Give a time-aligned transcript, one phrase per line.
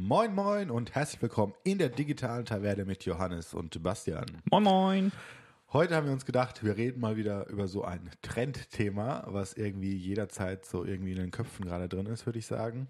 [0.00, 4.26] Moin Moin und herzlich willkommen in der digitalen Taverne mit Johannes und Bastian.
[4.48, 5.12] Moin Moin.
[5.72, 9.96] Heute haben wir uns gedacht, wir reden mal wieder über so ein Trendthema, was irgendwie
[9.96, 12.86] jederzeit so irgendwie in den Köpfen gerade drin ist, würde ich sagen.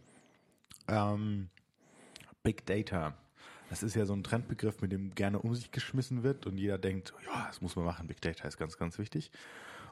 [0.86, 1.48] Ähm,
[2.42, 3.14] Big Data.
[3.70, 6.76] Das ist ja so ein Trendbegriff, mit dem gerne um sich geschmissen wird und jeder
[6.76, 8.06] denkt, ja, das muss man machen.
[8.06, 9.30] Big Data ist ganz, ganz wichtig.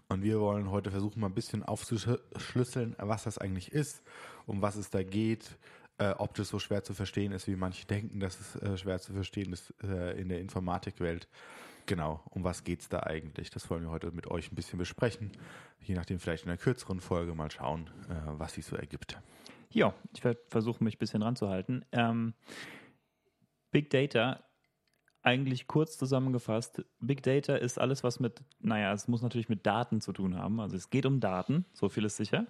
[0.08, 4.02] Und wir wollen heute versuchen, mal ein bisschen aufzuschlüsseln, was das eigentlich ist,
[4.44, 5.56] um was es da geht,
[5.98, 8.98] äh, ob das so schwer zu verstehen ist, wie manche denken, dass es äh, schwer
[8.98, 11.28] zu verstehen ist äh, in der Informatikwelt.
[11.86, 13.50] Genau, um was geht's da eigentlich?
[13.50, 15.30] Das wollen wir heute mit euch ein bisschen besprechen.
[15.80, 19.18] Je nachdem vielleicht in einer kürzeren Folge mal schauen, äh, was sich so ergibt.
[19.70, 21.84] Ja, ich werde versuchen, mich ein bisschen ranzuhalten.
[21.92, 22.34] Ähm,
[23.70, 24.42] Big Data,
[25.22, 30.00] eigentlich kurz zusammengefasst, Big Data ist alles, was mit, naja, es muss natürlich mit Daten
[30.00, 30.60] zu tun haben.
[30.60, 32.46] Also es geht um Daten, so viel ist sicher.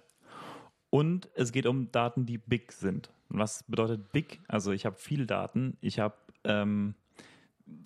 [0.89, 3.11] Und es geht um Daten, die big sind.
[3.29, 4.39] Und was bedeutet big?
[4.47, 6.95] Also ich habe viel Daten, ich habe ähm,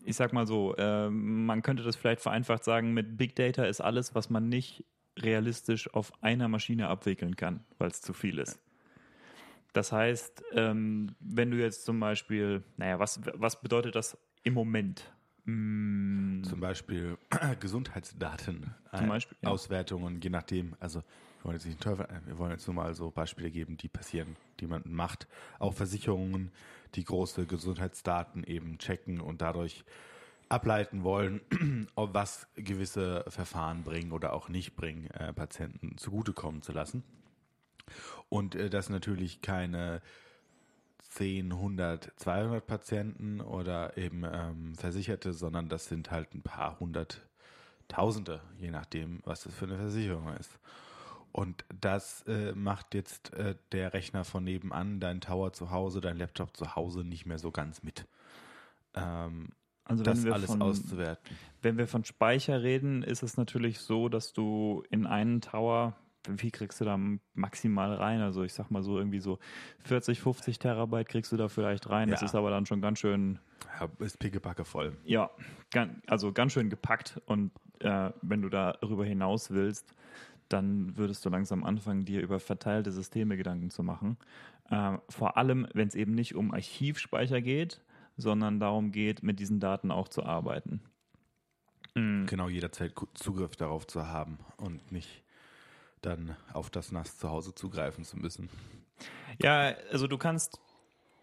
[0.04, 3.82] ich sag mal so, äh, man könnte das vielleicht vereinfacht sagen, mit Big Data ist
[3.82, 4.86] alles, was man nicht
[5.18, 8.60] realistisch auf einer Maschine abwickeln kann, weil es zu viel ist.
[9.74, 15.12] Das heißt, ähm, wenn du jetzt zum Beispiel, naja, was, was bedeutet das im Moment?
[15.46, 16.44] Mm.
[16.44, 17.18] Zum Beispiel
[17.60, 19.50] Gesundheitsdaten, zum Beispiel, ja.
[19.50, 20.76] Auswertungen, je nachdem.
[20.80, 21.04] Also
[21.42, 24.36] wir wollen jetzt nicht Teufel, wir wollen jetzt nur mal so Beispiele geben, die passieren,
[24.60, 25.28] die man macht.
[25.58, 26.52] Auch Versicherungen,
[26.94, 29.84] die große Gesundheitsdaten eben checken und dadurch
[30.50, 31.42] ableiten wollen,
[31.96, 37.04] ob was gewisse Verfahren bringen oder auch nicht bringen, äh, Patienten zugutekommen zu lassen.
[38.30, 40.02] Und äh, das natürlich keine
[41.10, 47.22] 10, 100, 200 Patienten oder eben ähm, Versicherte, sondern das sind halt ein paar hundert
[47.88, 50.58] Tausende, je nachdem, was das für eine Versicherung ist.
[51.32, 56.18] Und das äh, macht jetzt äh, der Rechner von nebenan, dein Tower zu Hause, dein
[56.18, 58.06] Laptop zu Hause nicht mehr so ganz mit.
[58.94, 59.50] Ähm,
[59.86, 61.36] also das alles von, auszuwerten.
[61.62, 65.96] Wenn wir von Speicher reden, ist es natürlich so, dass du in einen Tower,
[66.28, 67.00] wie kriegst du da
[67.34, 68.22] maximal rein?
[68.22, 69.40] Also ich sag mal so irgendwie so
[69.80, 72.10] 40, 50 Terabyte kriegst du da vielleicht rein.
[72.10, 72.16] Ja.
[72.16, 73.40] Das ist aber dann schon ganz schön.
[73.80, 74.96] Ja, ist pickepacke voll.
[75.04, 75.32] Ja,
[76.08, 77.20] also ganz schön gepackt.
[77.26, 79.94] Und äh, wenn du darüber hinaus willst,
[80.54, 84.18] dann würdest du langsam anfangen, dir über verteilte Systeme Gedanken zu machen.
[84.70, 87.82] Äh, vor allem, wenn es eben nicht um Archivspeicher geht,
[88.18, 90.82] sondern darum geht, mit diesen Daten auch zu arbeiten.
[91.96, 92.26] Mhm.
[92.28, 95.24] Genau, jederzeit Zugriff darauf zu haben und nicht
[96.02, 98.50] dann auf das NAS zu Hause zugreifen zu müssen.
[99.42, 100.60] Ja, also du kannst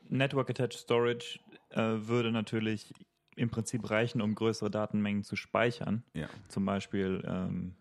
[0.09, 1.41] Network Attached Storage
[1.71, 2.93] äh, würde natürlich
[3.37, 6.03] im Prinzip reichen, um größere Datenmengen zu speichern.
[6.15, 6.29] Ja.
[6.49, 7.77] Zum Beispiel ähm,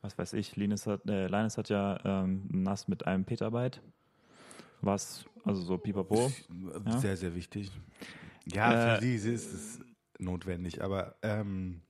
[0.00, 3.82] was weiß ich, Linus hat, äh, Linus hat ja ähm, NAS mit einem Petabyte.
[4.80, 6.30] Was, also so pipapo.
[6.84, 6.98] Ja?
[6.98, 7.72] Sehr, sehr wichtig.
[8.46, 9.80] Ja, für äh, sie ist es
[10.18, 11.16] notwendig, aber.
[11.22, 11.82] Ähm,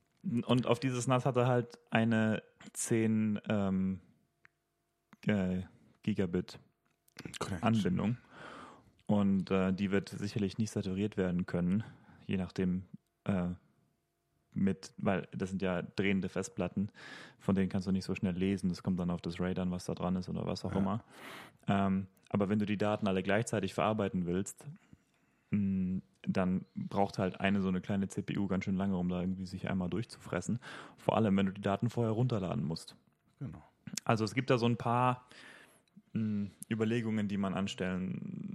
[0.45, 2.41] und auf dieses NAS hat er halt eine
[2.73, 4.01] 10 ähm,
[5.27, 5.61] äh,
[6.03, 6.59] Gigabit
[7.39, 7.67] Connection.
[7.67, 8.17] Anbindung.
[9.05, 11.83] Und äh, die wird sicherlich nicht saturiert werden können,
[12.27, 12.83] je nachdem,
[13.23, 13.47] äh,
[14.59, 16.89] mit, weil das sind ja drehende Festplatten,
[17.39, 18.69] von denen kannst du nicht so schnell lesen.
[18.69, 20.77] Das kommt dann auf das RAID an, was da dran ist oder was auch ja.
[20.77, 21.03] immer.
[21.67, 24.65] Ähm, aber wenn du die Daten alle gleichzeitig verarbeiten willst,
[25.51, 29.21] mh, mm, dann braucht halt eine so eine kleine CPU ganz schön lange, um da
[29.21, 30.59] irgendwie sich einmal durchzufressen.
[30.97, 32.95] Vor allem, wenn du die Daten vorher runterladen musst.
[33.39, 33.63] Genau.
[34.03, 35.25] Also es gibt da so ein paar
[36.13, 38.48] mh, mm, Überlegungen, die man anstellen,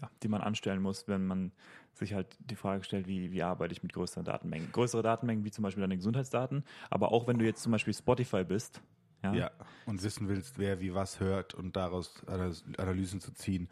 [0.00, 1.52] ja, die man anstellen muss, wenn man
[1.94, 4.72] sich halt die Frage stellt, wie, wie arbeite ich mit größeren Datenmengen.
[4.72, 8.44] Größere Datenmengen wie zum Beispiel deine Gesundheitsdaten, aber auch wenn du jetzt zum Beispiel Spotify
[8.44, 8.80] bist.
[9.22, 9.50] Ja, ja
[9.86, 13.68] und wissen willst, wer wie was hört und daraus Analysen zu ziehen.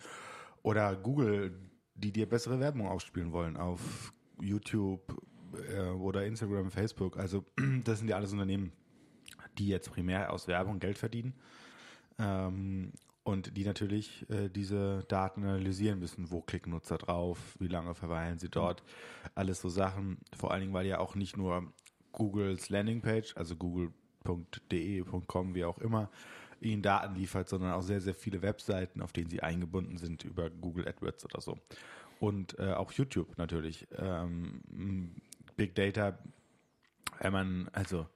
[0.62, 1.58] Oder Google,
[1.94, 5.00] die dir bessere Werbung ausspielen wollen auf YouTube
[5.74, 7.18] äh, oder Instagram, Facebook.
[7.18, 7.44] Also
[7.84, 8.72] das sind ja alles Unternehmen,
[9.58, 11.34] die jetzt primär aus Werbung Geld verdienen.
[12.18, 12.92] Ähm,
[13.30, 16.32] und die natürlich äh, diese Daten analysieren müssen.
[16.32, 17.38] Wo klicken Nutzer drauf?
[17.60, 18.82] Wie lange verweilen sie dort?
[19.36, 20.18] Alles so Sachen.
[20.36, 21.72] Vor allen Dingen, weil ja auch nicht nur
[22.10, 26.10] Googles Landingpage, also google.de.com, wie auch immer,
[26.60, 30.50] ihnen Daten liefert, sondern auch sehr, sehr viele Webseiten, auf denen sie eingebunden sind über
[30.50, 31.56] Google AdWords oder so.
[32.18, 33.86] Und äh, auch YouTube natürlich.
[33.96, 35.14] Ähm,
[35.56, 36.18] Big Data,
[37.20, 38.08] wenn man, also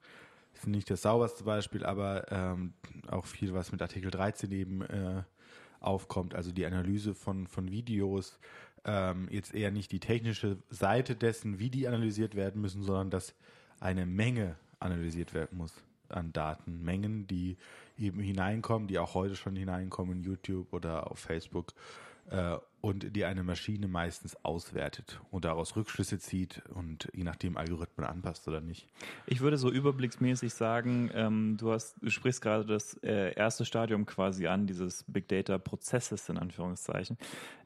[0.65, 2.73] ist nicht das sauberste Beispiel, aber ähm,
[3.09, 5.23] auch viel, was mit Artikel 13 eben äh,
[5.81, 8.39] aufkommt, also die Analyse von, von Videos,
[8.87, 13.35] ähm, jetzt eher nicht die technische Seite dessen, wie die analysiert werden müssen, sondern dass
[13.81, 15.73] eine Menge analysiert werden muss
[16.09, 17.57] an Datenmengen, die
[17.99, 21.73] eben hineinkommen, die auch heute schon hineinkommen in YouTube oder auf Facebook,
[22.31, 28.07] äh, und die eine Maschine meistens auswertet und daraus Rückschlüsse zieht und je nachdem Algorithmen
[28.07, 28.87] anpasst oder nicht.
[29.27, 34.05] Ich würde so überblicksmäßig sagen, ähm, du, hast, du sprichst gerade das äh, erste Stadium
[34.05, 37.17] quasi an, dieses Big Data Prozesses in Anführungszeichen.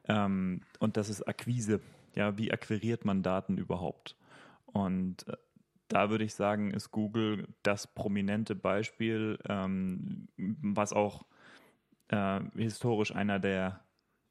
[0.07, 1.81] Ähm, und das ist Akquise.
[2.15, 4.15] Ja, wie akquiriert man Daten überhaupt?
[4.67, 5.35] Und äh,
[5.89, 11.25] da würde ich sagen, ist Google das prominente Beispiel, ähm, was auch
[12.07, 13.81] äh, historisch einer der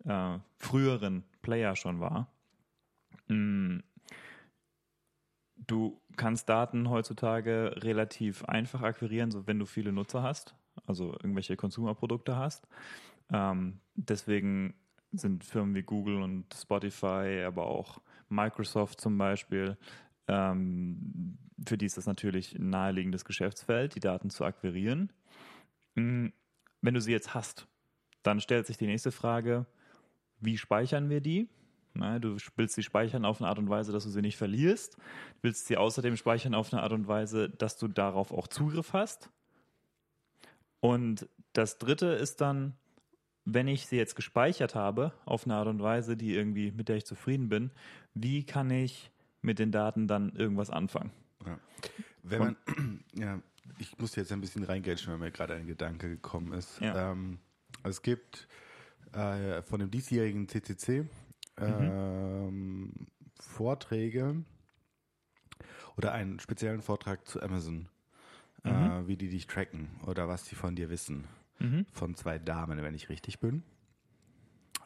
[0.08, 2.32] äh, früheren Player schon war.
[3.28, 3.78] Mm.
[5.66, 10.54] Du kannst Daten heutzutage relativ einfach akquirieren, so wenn du viele Nutzer hast,
[10.86, 12.66] also irgendwelche Konsumerprodukte hast.
[13.30, 14.74] Ähm, deswegen
[15.12, 18.00] sind Firmen wie Google und Spotify, aber auch
[18.30, 19.76] Microsoft zum Beispiel,
[20.26, 25.12] ähm, für die ist das natürlich ein naheliegendes Geschäftsfeld, die Daten zu akquirieren.
[25.96, 26.28] Mm.
[26.80, 27.66] Wenn du sie jetzt hast,
[28.22, 29.66] dann stellt sich die nächste Frage,
[30.40, 31.48] wie speichern wir die?
[31.94, 34.96] Na, du willst sie speichern auf eine Art und Weise, dass du sie nicht verlierst.
[34.96, 35.02] Du
[35.42, 39.30] willst sie außerdem speichern auf eine Art und Weise, dass du darauf auch Zugriff hast.
[40.80, 42.74] Und das dritte ist dann,
[43.44, 46.96] wenn ich sie jetzt gespeichert habe, auf eine Art und Weise, die irgendwie, mit der
[46.96, 47.72] ich zufrieden bin,
[48.14, 49.10] wie kann ich
[49.40, 51.10] mit den Daten dann irgendwas anfangen?
[51.44, 51.58] Ja.
[52.22, 52.56] Wenn man,
[53.14, 53.40] ja,
[53.78, 56.80] ich muss jetzt ein bisschen reingrätschen, weil mir gerade ein Gedanke gekommen ist.
[56.80, 57.12] Ja.
[57.12, 57.38] Ähm,
[57.82, 58.48] es gibt
[59.12, 61.06] äh, von dem diesjährigen CCC
[61.58, 62.92] ähm, mhm.
[63.40, 64.44] Vorträge
[65.96, 67.88] oder einen speziellen Vortrag zu Amazon,
[68.64, 68.90] äh, mhm.
[68.90, 71.26] äh, wie die dich tracken oder was die von dir wissen.
[71.58, 71.86] Mhm.
[71.92, 73.62] Von zwei Damen, wenn ich richtig bin.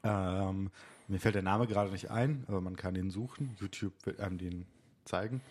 [0.02, 0.70] Ähm,
[1.08, 3.56] mir fällt der Name gerade nicht ein, aber man kann ihn suchen.
[3.60, 4.66] YouTube wird einem den
[5.04, 5.42] zeigen,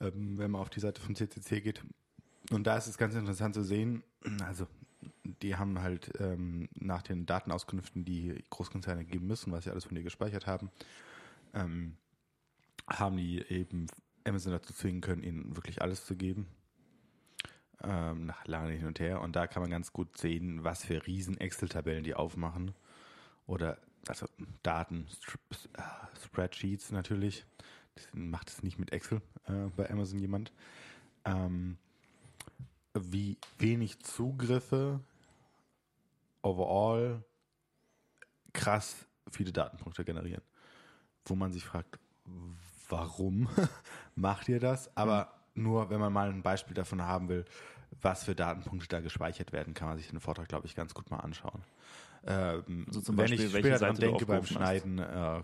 [0.00, 1.82] ähm, wenn man auf die Seite von CCC geht.
[2.50, 4.02] Und da ist es ganz interessant zu sehen,
[4.44, 4.66] also
[5.24, 9.94] die haben halt ähm, nach den Datenauskünften, die Großkonzerne geben müssen, was sie alles von
[9.94, 10.70] dir gespeichert haben,
[11.54, 11.96] ähm,
[12.88, 13.86] haben die eben
[14.24, 16.46] Amazon dazu zwingen können, ihnen wirklich alles zu geben.
[17.82, 19.20] Ähm, nach lange hin und her.
[19.20, 22.72] Und da kann man ganz gut sehen, was für riesen Excel-Tabellen die aufmachen.
[23.46, 23.78] Oder
[24.08, 24.26] also
[24.62, 25.06] Daten,
[25.74, 25.82] äh,
[26.24, 27.44] Spreadsheets natürlich.
[27.94, 30.52] Das macht es nicht mit Excel äh, bei Amazon jemand.
[31.24, 31.76] Ähm,
[32.94, 35.00] wie wenig Zugriffe
[36.44, 37.24] overall
[38.52, 40.42] krass viele Datenpunkte generieren.
[41.26, 41.98] Wo man sich fragt,
[42.88, 43.48] warum
[44.14, 44.94] macht ihr das?
[44.96, 45.62] Aber mhm.
[45.64, 47.44] nur, wenn man mal ein Beispiel davon haben will,
[48.00, 51.10] was für Datenpunkte da gespeichert werden, kann man sich den Vortrag, glaube ich, ganz gut
[51.10, 51.62] mal anschauen.
[52.26, 55.42] Ähm, also zum wenn Beispiel, ich später daran denke beim Schneiden, äh,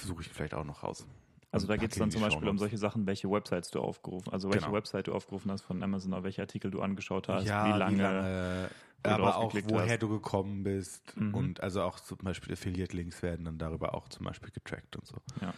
[0.00, 1.06] suche ich vielleicht auch noch raus.
[1.50, 4.48] Also da geht es dann zum Beispiel um solche Sachen, welche Websites du aufgerufen, also
[4.48, 4.76] welche genau.
[4.76, 7.98] Website du aufgerufen hast von Amazon oder welche Artikel du angeschaut hast, ja, wie lange,
[7.98, 8.70] wie lange
[9.02, 10.02] aber auch woher hast.
[10.02, 11.34] du gekommen bist mhm.
[11.34, 15.16] und also auch zum Beispiel Affiliate-Links werden dann darüber auch zum Beispiel getrackt und so.
[15.40, 15.54] Ja.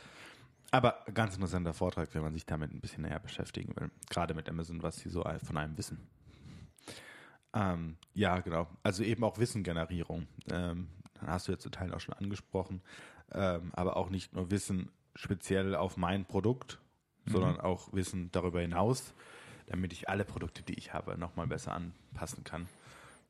[0.70, 3.90] Aber ganz interessanter Vortrag, wenn man sich damit ein bisschen näher beschäftigen will.
[4.10, 6.00] Gerade mit Amazon, was sie so von einem wissen.
[7.52, 8.66] Ähm, ja, genau.
[8.82, 10.26] Also eben auch Wissengenerierung.
[10.50, 10.88] Ähm,
[11.24, 12.82] hast du jetzt zu Teilen auch schon angesprochen.
[13.30, 16.80] Ähm, aber auch nicht nur Wissen speziell auf mein Produkt,
[17.24, 17.30] mhm.
[17.30, 19.14] sondern auch Wissen darüber hinaus,
[19.66, 22.66] damit ich alle Produkte, die ich habe, nochmal besser anpassen kann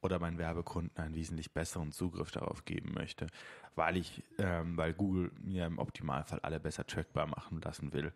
[0.05, 3.27] oder meinen Werbekunden einen wesentlich besseren Zugriff darauf geben möchte,
[3.75, 8.13] weil ich, ähm, weil Google mir im Optimalfall alle besser trackbar machen lassen will.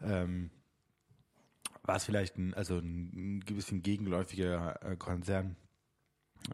[0.00, 0.50] Ähm,
[1.82, 5.56] war vielleicht ein, also ein bisschen gegenläufiger äh, Konzern,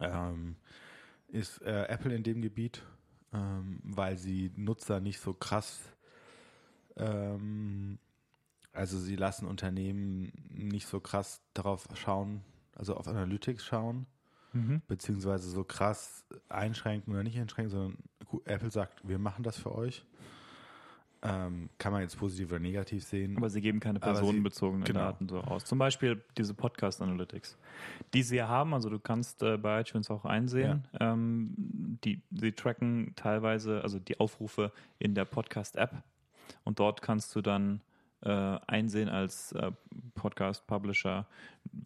[0.01, 0.55] ähm,
[1.27, 2.83] ist äh, Apple in dem Gebiet,
[3.31, 5.79] ähm, weil sie Nutzer nicht so krass
[6.97, 7.99] ähm,
[8.73, 12.41] also sie lassen Unternehmen nicht so krass darauf schauen,
[12.75, 14.05] also auf Analytics schauen,
[14.53, 14.81] mhm.
[14.87, 17.97] beziehungsweise so krass einschränken oder nicht einschränken, sondern
[18.45, 20.03] Apple sagt, wir machen das für euch.
[21.21, 23.35] Ähm, kann man jetzt positiv oder negativ sehen.
[23.35, 24.99] Aber sie geben keine personenbezogenen genau.
[25.01, 25.65] Daten so aus.
[25.65, 27.57] Zum Beispiel diese Podcast Analytics,
[28.13, 28.73] die sie ja haben.
[28.73, 30.87] Also du kannst äh, bei iTunes auch einsehen.
[30.97, 31.11] Ja.
[31.11, 36.03] Ähm, die, sie tracken teilweise, also die Aufrufe in der Podcast-App
[36.63, 37.81] und dort kannst du dann
[38.21, 39.71] äh, einsehen als äh,
[40.15, 41.25] Podcast-Publisher,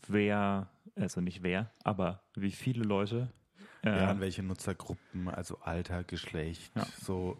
[0.07, 3.31] wer, also nicht wer, aber wie viele Leute.
[3.83, 6.85] Äh, ja, an welche Nutzergruppen, also Alter, Geschlecht, ja.
[7.01, 7.37] so.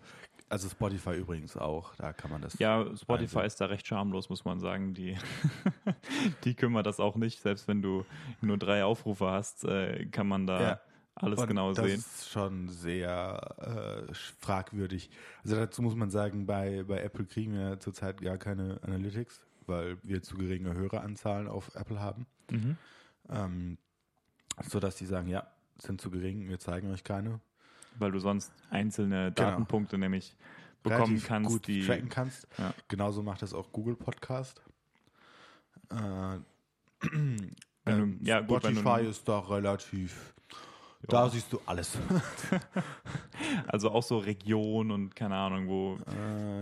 [0.50, 2.60] Also Spotify übrigens auch, da kann man das.
[2.60, 3.46] Ja, Spotify einsehen.
[3.46, 4.94] ist da recht schamlos, muss man sagen.
[4.94, 5.18] Die,
[6.44, 7.42] die kümmert das auch nicht.
[7.42, 8.06] Selbst wenn du
[8.42, 10.62] nur drei Aufrufe hast, äh, kann man da.
[10.62, 10.82] Ja
[11.16, 11.98] alles und genau das sehen.
[11.98, 15.10] Das ist schon sehr äh, fragwürdig.
[15.44, 19.98] Also dazu muss man sagen, bei, bei Apple kriegen wir zurzeit gar keine Analytics, weil
[20.04, 22.26] wir zu geringe Höreranzahlen auf Apple haben.
[22.50, 22.78] Mhm.
[23.30, 23.78] Ähm,
[24.70, 27.40] so dass die sagen, ja, sind zu gering, wir zeigen euch keine.
[28.00, 30.36] weil du sonst einzelne Datenpunkte nämlich
[30.82, 32.48] bekommen Relativ kannst, gut die tracken kannst.
[32.58, 32.74] Ja.
[32.88, 34.62] Genauso macht das auch Google Podcast.
[35.90, 36.40] Äh,
[37.86, 40.33] ähm, ja, gut, Spotify ist da relativ.
[41.08, 41.98] Da siehst du alles.
[43.68, 45.98] also auch so Region und keine Ahnung, wo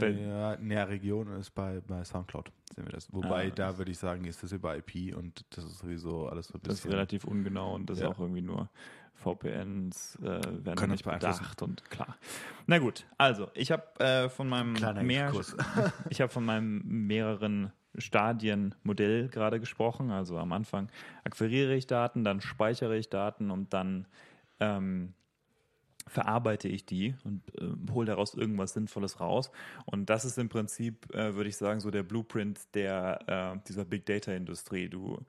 [0.02, 3.12] Äh, ja, näher Region ist bei, bei Soundcloud, sehen wir das.
[3.14, 3.52] Wobei, Ah.
[3.54, 6.62] da würde ich sagen, ist das über IP und das ist sowieso alles so ein
[6.64, 6.92] das ist bisschen.
[6.92, 8.10] relativ ungenau und das Ja.
[8.10, 8.70] ist auch irgendwie nur
[9.14, 12.16] VPNs äh, werden nicht bedacht und klar.
[12.66, 15.32] Na gut, also ich habe äh, von meinem Kleiner mehr,
[16.10, 20.10] ich habe von meinem mehreren Stadien-Modell gerade gesprochen.
[20.12, 20.90] Also am Anfang
[21.24, 24.08] akquiriere ich Daten, dann speichere ich Daten und dann
[24.62, 25.14] ähm,
[26.08, 29.52] verarbeite ich die und äh, hole daraus irgendwas Sinnvolles raus.
[29.86, 33.86] Und das ist im Prinzip, äh, würde ich sagen, so der Blueprint der, äh, dieser
[33.86, 34.90] Big Data-Industrie.
[34.90, 35.20] Du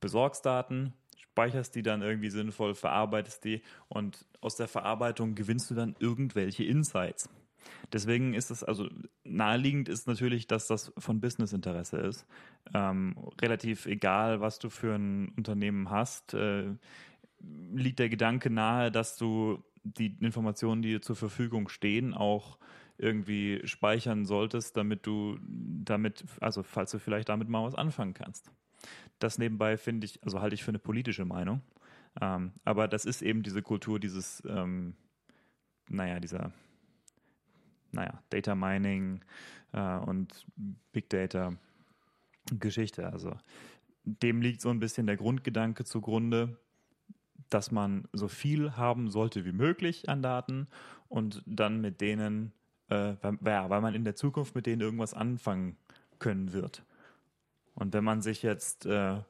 [0.00, 5.74] besorgst Daten, speicherst die dann irgendwie sinnvoll, verarbeitest die und aus der Verarbeitung gewinnst du
[5.74, 7.28] dann irgendwelche Insights.
[7.92, 8.88] Deswegen ist es also
[9.24, 12.26] naheliegend ist natürlich, dass das von Businessinteresse ist.
[12.74, 16.74] Ähm, relativ egal, was du für ein Unternehmen hast, äh,
[17.40, 22.58] liegt der Gedanke nahe, dass du die Informationen, die dir zur Verfügung stehen, auch
[22.98, 28.50] irgendwie speichern solltest, damit du damit, also falls du vielleicht damit mal was anfangen kannst.
[29.18, 31.62] Das nebenbei finde ich, also halte ich für eine politische Meinung.
[32.20, 34.94] Ähm, aber das ist eben diese Kultur, dieses, ähm,
[35.88, 36.52] naja, dieser,
[37.92, 39.24] naja, Data Mining
[39.72, 40.46] äh, und
[40.92, 41.54] Big Data
[42.58, 43.10] Geschichte.
[43.12, 43.36] Also
[44.04, 46.58] dem liegt so ein bisschen der Grundgedanke zugrunde,
[47.48, 50.68] dass man so viel haben sollte wie möglich an Daten
[51.08, 52.52] und dann mit denen,
[52.88, 55.76] äh, weil, weil man in der Zukunft mit denen irgendwas anfangen
[56.18, 56.84] können wird.
[57.74, 59.20] Und wenn man sich jetzt, äh,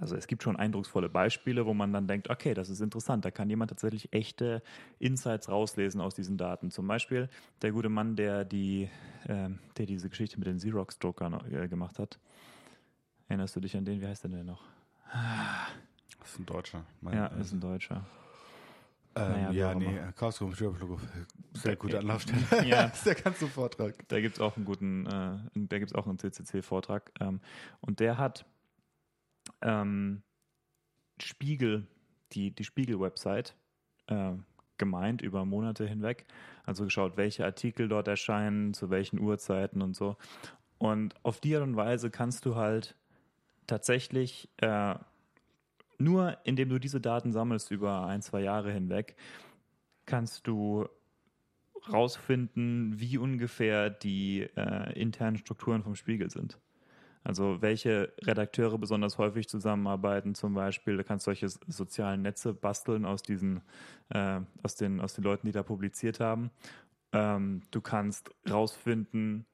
[0.00, 3.30] also es gibt schon eindrucksvolle Beispiele, wo man dann denkt, okay, das ist interessant, da
[3.30, 4.62] kann jemand tatsächlich echte
[4.98, 6.70] Insights rauslesen aus diesen Daten.
[6.70, 7.28] Zum Beispiel
[7.62, 8.88] der gute Mann, der die,
[9.26, 12.18] äh, der diese Geschichte mit den Xerox-Druckern äh, gemacht hat.
[13.28, 14.00] Erinnerst du dich an den?
[14.00, 14.62] Wie heißt der denn noch?
[16.20, 16.84] Das ist ein Deutscher.
[17.00, 18.04] Mein- Ja, ist ein Deutscher.
[19.14, 19.98] ähm, naja, ja, nee.
[20.16, 20.98] Chaos Computerlogo.
[21.54, 21.98] Sehr gute.
[21.98, 22.40] Anlaufstelle.
[22.66, 22.88] Ja.
[22.88, 24.06] das ist der ganze Vortrag.
[24.08, 27.10] Da gibt es auch einen guten, äh, da gibt es auch einen CCC-Vortrag.
[27.20, 27.40] Ähm,
[27.80, 28.44] und der hat
[29.62, 30.22] ähm,
[31.20, 31.86] Spiegel,
[32.32, 33.54] die, die Spiegel-Website,
[34.06, 34.32] äh,
[34.76, 36.26] gemeint über Monate hinweg.
[36.64, 40.16] Also geschaut, welche Artikel dort erscheinen, zu welchen Uhrzeiten und so.
[40.76, 42.94] Und auf die Art und Weise kannst du halt
[43.66, 44.94] tatsächlich äh,
[45.98, 49.16] nur indem du diese Daten sammelst über ein, zwei Jahre hinweg,
[50.06, 50.88] kannst du
[51.92, 56.58] rausfinden, wie ungefähr die äh, internen Strukturen vom Spiegel sind.
[57.24, 60.96] Also welche Redakteure besonders häufig zusammenarbeiten, zum Beispiel.
[60.96, 63.60] Da kannst du solche sozialen Netze basteln aus diesen,
[64.10, 66.50] äh, aus den, aus den Leuten, die da publiziert haben.
[67.12, 69.46] Ähm, du kannst rausfinden,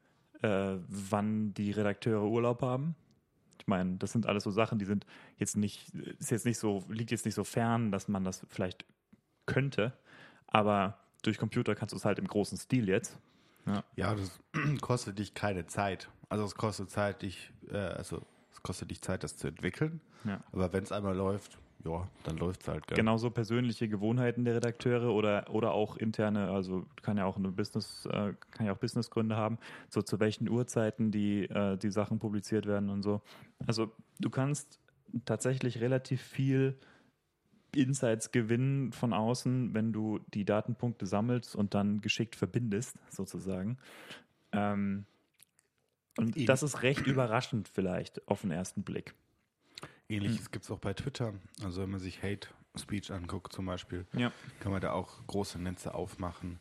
[0.42, 2.94] äh, wann die Redakteure Urlaub haben.
[3.58, 5.06] Ich meine, das sind alles so Sachen, die sind
[5.36, 8.84] jetzt nicht, ist jetzt nicht so, liegt jetzt nicht so fern, dass man das vielleicht
[9.46, 9.92] könnte,
[10.46, 13.18] aber durch Computer kannst du es halt im großen Stil jetzt.
[13.96, 14.40] Ja, das
[14.80, 16.10] kostet dich keine Zeit.
[16.28, 20.00] Also es kostet Zeit, dich, äh, also es kostet dich Zeit, das zu entwickeln.
[20.24, 20.42] Ja.
[20.52, 22.86] Aber wenn es einmal läuft, ja, dann läuft es halt.
[22.86, 22.96] Gell?
[22.96, 28.06] Genauso persönliche Gewohnheiten der Redakteure oder, oder auch interne, also kann ja auch eine Business,
[28.06, 32.66] äh, kann ja auch Businessgründe haben, so zu welchen Uhrzeiten die, äh, die Sachen publiziert
[32.66, 33.20] werden und so.
[33.66, 34.78] Also du kannst
[35.24, 36.78] tatsächlich relativ viel
[37.74, 43.78] Insights gewinnen von außen, wenn du die Datenpunkte sammelst und dann geschickt verbindest, sozusagen.
[44.52, 45.04] Ähm,
[46.16, 46.46] und Eben.
[46.46, 49.14] das ist recht überraschend vielleicht auf den ersten Blick.
[50.08, 51.32] Ähnliches gibt es auch bei Twitter.
[51.62, 54.32] Also wenn man sich Hate Speech anguckt zum Beispiel, Ja.
[54.60, 56.58] kann man da auch große Netze aufmachen,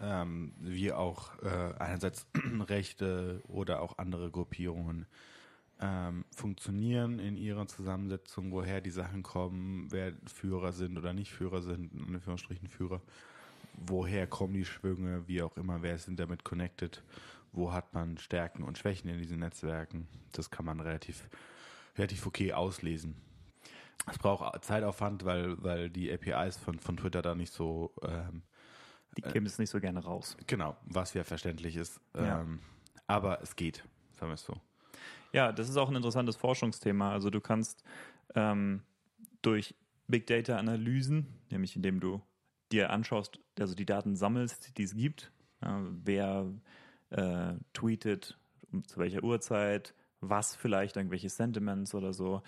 [0.00, 2.26] ähm, wie auch äh, einerseits
[2.68, 5.06] Rechte oder auch andere Gruppierungen
[5.80, 11.62] ähm, funktionieren in ihrer Zusammensetzung, woher die Sachen kommen, wer Führer sind oder nicht Führer
[11.62, 13.00] sind, in Anführungsstrichen Führer,
[13.86, 17.02] woher kommen die Schwünge, wie auch immer, wer sind damit connected,
[17.52, 20.06] wo hat man Stärken und Schwächen in diesen Netzwerken.
[20.32, 21.28] Das kann man relativ,
[21.96, 23.16] relativ okay auslesen.
[24.10, 28.42] Es braucht Zeitaufwand, weil, weil die APIs von, von Twitter da nicht so ähm,
[29.16, 30.36] Die geben es nicht so gerne raus.
[30.46, 32.00] Genau, was ja verständlich ist.
[32.14, 32.40] Ja.
[32.40, 32.60] Ähm,
[33.06, 34.54] aber es geht, sagen wir es so.
[35.32, 37.12] Ja, das ist auch ein interessantes Forschungsthema.
[37.12, 37.84] Also du kannst
[38.34, 38.82] ähm,
[39.42, 39.74] durch
[40.08, 42.22] Big Data Analysen, nämlich indem du
[42.72, 45.68] dir anschaust, also die Daten sammelst, die es gibt, äh,
[46.04, 46.50] wer
[47.10, 48.38] äh, tweetet,
[48.72, 52.42] um, zu welcher Uhrzeit, was vielleicht, irgendwelche Sentiments oder so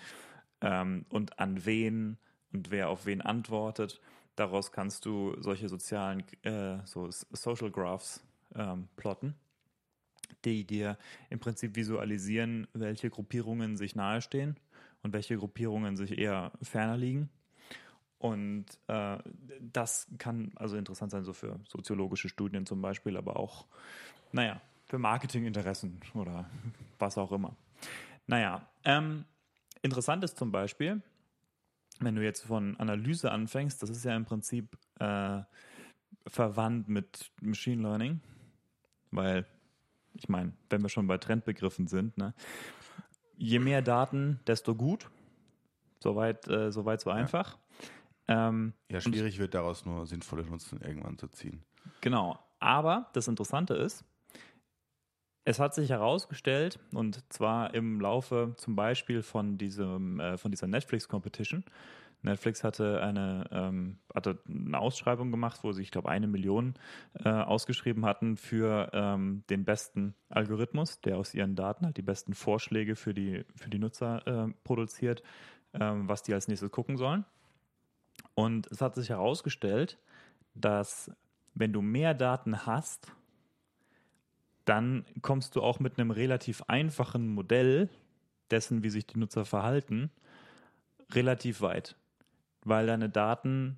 [0.61, 2.17] ähm, und an wen
[2.51, 4.01] und wer auf wen antwortet.
[4.35, 8.23] Daraus kannst du solche sozialen, äh, so Social Graphs
[8.55, 9.35] ähm, plotten,
[10.43, 10.97] die dir
[11.29, 14.57] im Prinzip visualisieren, welche Gruppierungen sich nahestehen
[15.03, 17.29] und welche Gruppierungen sich eher ferner liegen.
[18.17, 19.17] Und äh,
[19.59, 23.67] das kann also interessant sein, so für soziologische Studien zum Beispiel, aber auch,
[24.31, 26.49] naja, für Marketinginteressen oder
[26.97, 27.55] was auch immer.
[28.27, 29.25] Naja, ähm,
[29.81, 31.01] interessant ist zum Beispiel,
[31.99, 35.41] wenn du jetzt von Analyse anfängst, das ist ja im Prinzip äh,
[36.27, 38.19] verwandt mit Machine Learning,
[39.11, 39.45] weil
[40.13, 42.33] ich meine, wenn wir schon bei Trendbegriffen sind, ne,
[43.37, 45.09] je mehr Daten, desto gut.
[45.99, 47.57] Soweit, äh, soweit so einfach.
[48.27, 51.63] Ja, ähm, ja schwierig wird daraus nur sinnvolle Nutzen irgendwann zu ziehen.
[52.01, 52.39] Genau.
[52.59, 54.03] Aber das Interessante ist,
[55.45, 60.67] es hat sich herausgestellt, und zwar im Laufe zum Beispiel von, diesem, äh, von dieser
[60.67, 61.63] Netflix-Competition.
[62.23, 66.73] Netflix hatte eine, ähm, hatte eine Ausschreibung gemacht, wo sie, ich glaube, eine Million
[67.23, 72.33] äh, ausgeschrieben hatten für ähm, den besten Algorithmus, der aus ihren Daten halt die besten
[72.33, 75.21] Vorschläge für die, für die Nutzer äh, produziert,
[75.73, 77.23] ähm, was die als nächstes gucken sollen.
[78.33, 79.99] Und es hat sich herausgestellt,
[80.55, 81.11] dass
[81.53, 83.13] wenn du mehr Daten hast,
[84.65, 87.89] dann kommst du auch mit einem relativ einfachen Modell
[88.51, 90.11] dessen, wie sich die Nutzer verhalten,
[91.11, 91.95] relativ weit,
[92.63, 93.77] weil deine Daten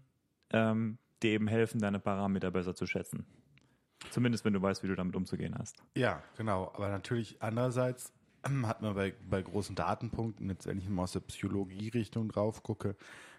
[0.52, 3.26] ähm, dir eben helfen, deine Parameter besser zu schätzen.
[4.12, 5.84] Zumindest wenn du weißt, wie du damit umzugehen hast.
[5.96, 6.72] Ja, genau.
[6.74, 8.14] Aber natürlich andererseits
[8.64, 12.96] hat man bei, bei großen Datenpunkten, jetzt wenn ich mal aus der Psychologie-Richtung drauf gucke,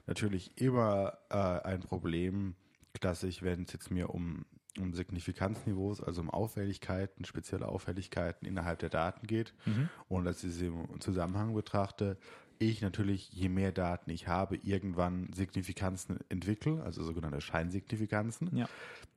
[0.06, 2.54] natürlich immer äh, ein Problem,
[3.00, 4.44] dass ich, wenn es jetzt mir um
[4.78, 9.54] um Signifikanzniveaus, also um Auffälligkeiten, spezielle Auffälligkeiten innerhalb der Daten geht.
[9.66, 9.88] Mhm.
[10.08, 12.16] Und dass ich sie im Zusammenhang betrachte,
[12.58, 18.68] ich natürlich, je mehr Daten ich habe, irgendwann Signifikanzen entwickle, also sogenannte Scheinsignifikanzen, ja.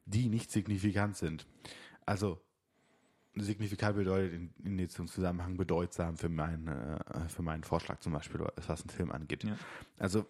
[0.06, 1.48] die nicht signifikant sind.
[2.06, 2.40] Also
[3.36, 8.42] signifikant bedeutet in, in diesem Zusammenhang bedeutsam für, mein, äh, für meinen Vorschlag zum Beispiel,
[8.68, 9.44] was einen Film angeht.
[9.44, 9.56] Ja.
[9.98, 10.26] Also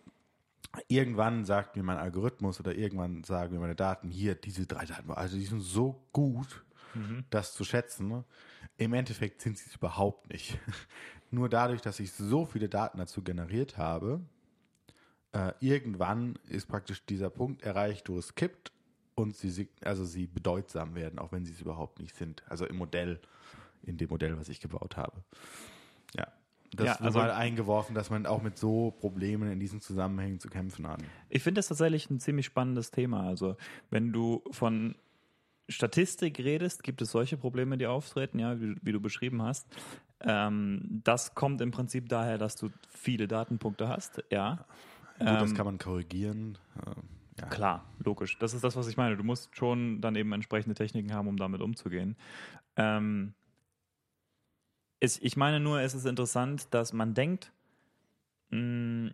[0.87, 5.11] irgendwann sagt mir mein Algorithmus oder irgendwann sagen mir meine Daten, hier, diese drei Daten,
[5.11, 7.25] also die sind so gut, mhm.
[7.29, 8.23] das zu schätzen.
[8.77, 10.57] Im Endeffekt sind sie es überhaupt nicht.
[11.31, 14.21] Nur dadurch, dass ich so viele Daten dazu generiert habe,
[15.33, 18.71] äh, irgendwann ist praktisch dieser Punkt erreicht, wo es kippt
[19.15, 22.43] und sie, also sie bedeutsam werden, auch wenn sie es überhaupt nicht sind.
[22.49, 23.19] Also im Modell,
[23.83, 25.23] in dem Modell, was ich gebaut habe.
[26.73, 30.49] Das ja, also, mal eingeworfen, dass man auch mit so Problemen in diesen Zusammenhängen zu
[30.49, 31.01] kämpfen hat.
[31.29, 33.27] Ich finde das tatsächlich ein ziemlich spannendes Thema.
[33.27, 33.57] Also,
[33.89, 34.95] wenn du von
[35.67, 39.67] Statistik redest, gibt es solche Probleme, die auftreten, ja, wie, wie du beschrieben hast.
[40.21, 44.65] Ähm, das kommt im Prinzip daher, dass du viele Datenpunkte hast, ja.
[45.19, 46.57] Gut, ähm, das kann man korrigieren.
[47.39, 47.47] Ja.
[47.47, 48.37] Klar, logisch.
[48.39, 49.17] Das ist das, was ich meine.
[49.17, 52.15] Du musst schon dann eben entsprechende Techniken haben, um damit umzugehen.
[52.75, 53.33] Ähm,
[55.01, 57.51] ich meine nur, es ist interessant, dass man denkt,
[58.49, 59.13] mh, mm,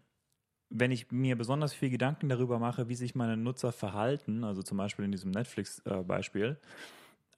[0.70, 4.78] wenn ich mir besonders viel Gedanken darüber mache, wie sich meine Nutzer verhalten, also zum
[4.78, 6.58] Beispiel in diesem Netflix-Beispiel,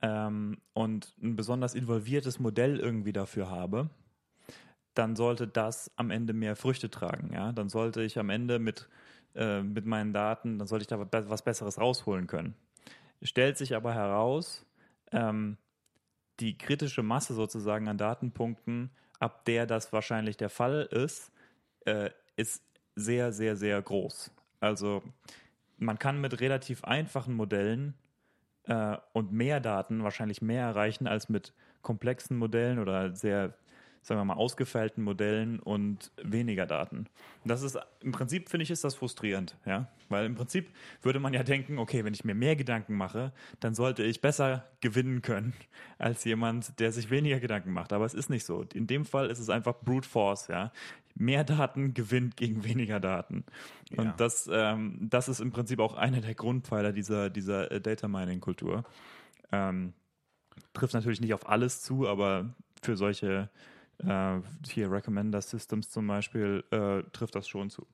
[0.02, 3.90] ähm, und ein besonders involviertes Modell irgendwie dafür habe,
[4.94, 7.32] dann sollte das am Ende mehr Früchte tragen.
[7.34, 7.52] Ja?
[7.52, 8.90] Dann sollte ich am Ende mit,
[9.36, 12.56] äh, mit meinen Daten, dann sollte ich da was Besseres rausholen können.
[13.22, 14.66] Stellt sich aber heraus,
[15.12, 15.58] ähm,
[16.40, 21.32] die kritische Masse sozusagen an Datenpunkten, ab der das wahrscheinlich der Fall ist,
[21.86, 22.64] äh, ist
[22.96, 24.32] sehr, sehr, sehr groß.
[24.60, 25.04] Also
[25.78, 27.94] man kann mit relativ einfachen Modellen
[28.64, 33.54] äh, und mehr Daten wahrscheinlich mehr erreichen als mit komplexen Modellen oder sehr
[34.02, 37.08] sagen wir mal, ausgefeilten Modellen und weniger Daten.
[37.46, 39.88] Das ist im Prinzip, finde ich, ist das frustrierend, ja.
[40.10, 40.70] Weil im Prinzip
[41.02, 44.68] würde man ja denken, okay, wenn ich mir mehr Gedanken mache, dann sollte ich besser
[44.82, 45.54] gewinnen können
[45.98, 47.94] als jemand, der sich weniger Gedanken macht.
[47.94, 48.66] Aber es ist nicht so.
[48.74, 50.72] In dem Fall ist es einfach Brute Force, ja.
[51.16, 53.44] Mehr Daten gewinnt gegen weniger Daten.
[53.96, 54.14] Und ja.
[54.18, 58.40] das, ähm, das ist im Prinzip auch einer der Grundpfeiler dieser, dieser äh, Data Mining
[58.40, 58.86] Kultur.
[59.52, 59.94] Ähm,
[60.74, 63.50] trifft natürlich nicht auf alles zu, aber für solche
[64.00, 67.88] äh, hier Recommender Systems zum Beispiel äh, trifft das schon zu.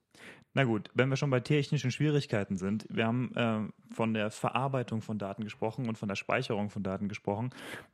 [0.54, 5.02] Na gut, wenn wir schon bei technischen Schwierigkeiten sind, wir haben äh, von der Verarbeitung
[5.02, 7.50] von Daten gesprochen und von der Speicherung von Daten gesprochen.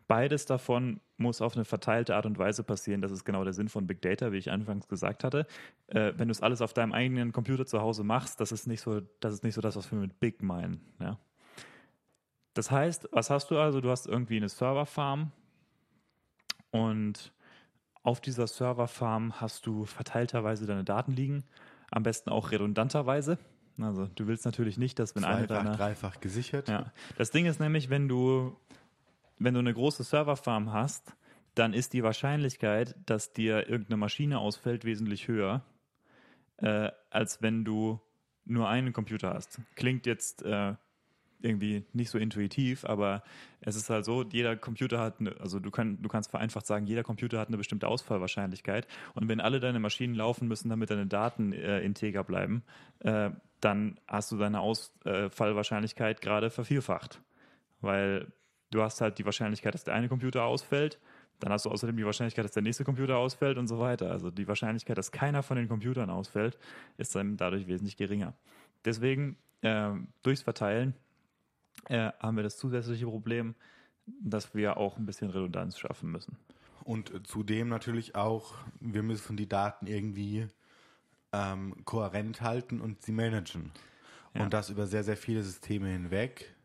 [0.08, 3.02] Beides davon muss auf eine verteilte Art und Weise passieren.
[3.02, 5.48] Das ist genau der Sinn von Big Data, wie ich anfangs gesagt hatte.
[5.88, 8.82] Äh, wenn du es alles auf deinem eigenen Computer zu Hause machst, das ist nicht
[8.82, 10.82] so, das ist nicht so das, was wir mit Big meinen.
[11.00, 11.18] Ja?
[12.54, 13.82] Das heißt, was hast du also?
[13.82, 15.32] Du hast irgendwie eine Serverfarm
[16.70, 17.34] und
[18.04, 21.44] auf dieser Serverfarm hast du verteilterweise deine Daten liegen,
[21.92, 23.38] am besten auch redundanterweise.
[23.80, 26.70] Also du willst natürlich nicht, dass wenn eine Zweifach, deiner dreifach gesichert.
[26.70, 26.92] ja.
[27.18, 28.56] Das Ding ist nämlich, wenn du,
[29.40, 31.16] wenn du eine große Serverfarm hast,
[31.56, 35.64] dann ist die Wahrscheinlichkeit, dass dir irgendeine Maschine ausfällt, wesentlich höher,
[36.58, 38.00] äh, als wenn du
[38.46, 39.60] nur einen Computer hast.
[39.76, 40.76] Klingt jetzt äh,
[41.44, 43.24] irgendwie nicht so intuitiv, aber
[43.62, 46.86] es ist halt so, jeder Computer hat, eine, also du, kann, du kannst vereinfacht sagen,
[46.86, 51.08] jeder Computer hat eine bestimmte Ausfallwahrscheinlichkeit und wenn alle deine Maschinen laufen müssen, damit deine
[51.08, 52.64] Daten äh, integer bleiben,
[53.00, 57.22] äh, dann hast du deine Ausfallwahrscheinlichkeit gerade vervierfacht,
[57.82, 58.32] weil
[58.72, 61.00] du hast halt die Wahrscheinlichkeit, dass der eine Computer ausfällt,
[61.42, 64.12] dann hast du außerdem die Wahrscheinlichkeit, dass der nächste Computer ausfällt und so weiter.
[64.12, 66.58] Also die Wahrscheinlichkeit, dass keiner von den Computern ausfällt,
[66.98, 68.34] ist dann dadurch wesentlich geringer.
[68.86, 70.94] Deswegen äh, durchs Verteilen
[71.90, 73.56] äh, haben wir das zusätzliche Problem,
[74.06, 76.38] dass wir auch ein bisschen Redundanz schaffen müssen.
[76.84, 80.48] Und äh, zudem natürlich auch, wir müssen die Daten irgendwie
[81.32, 83.72] ähm, kohärent halten und sie managen.
[84.34, 84.44] Ja.
[84.44, 86.56] Und das über sehr, sehr viele Systeme hinweg.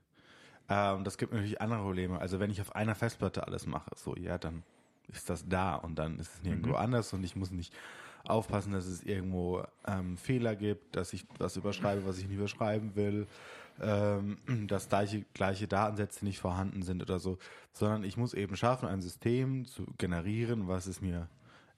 [0.68, 2.18] Ähm, das gibt natürlich andere Probleme.
[2.20, 4.62] Also wenn ich auf einer Festplatte alles mache, so, ja, dann
[5.08, 6.76] ist das da und dann ist es nirgendwo Mhm.
[6.76, 7.72] anders und ich muss nicht
[8.30, 12.96] aufpassen, dass es irgendwo ähm, Fehler gibt, dass ich was überschreibe, was ich nicht überschreiben
[12.96, 13.26] will,
[13.80, 17.38] ähm, dass gleiche, gleiche Datensätze nicht vorhanden sind oder so,
[17.72, 21.28] sondern ich muss eben schaffen, ein System zu generieren, was es mir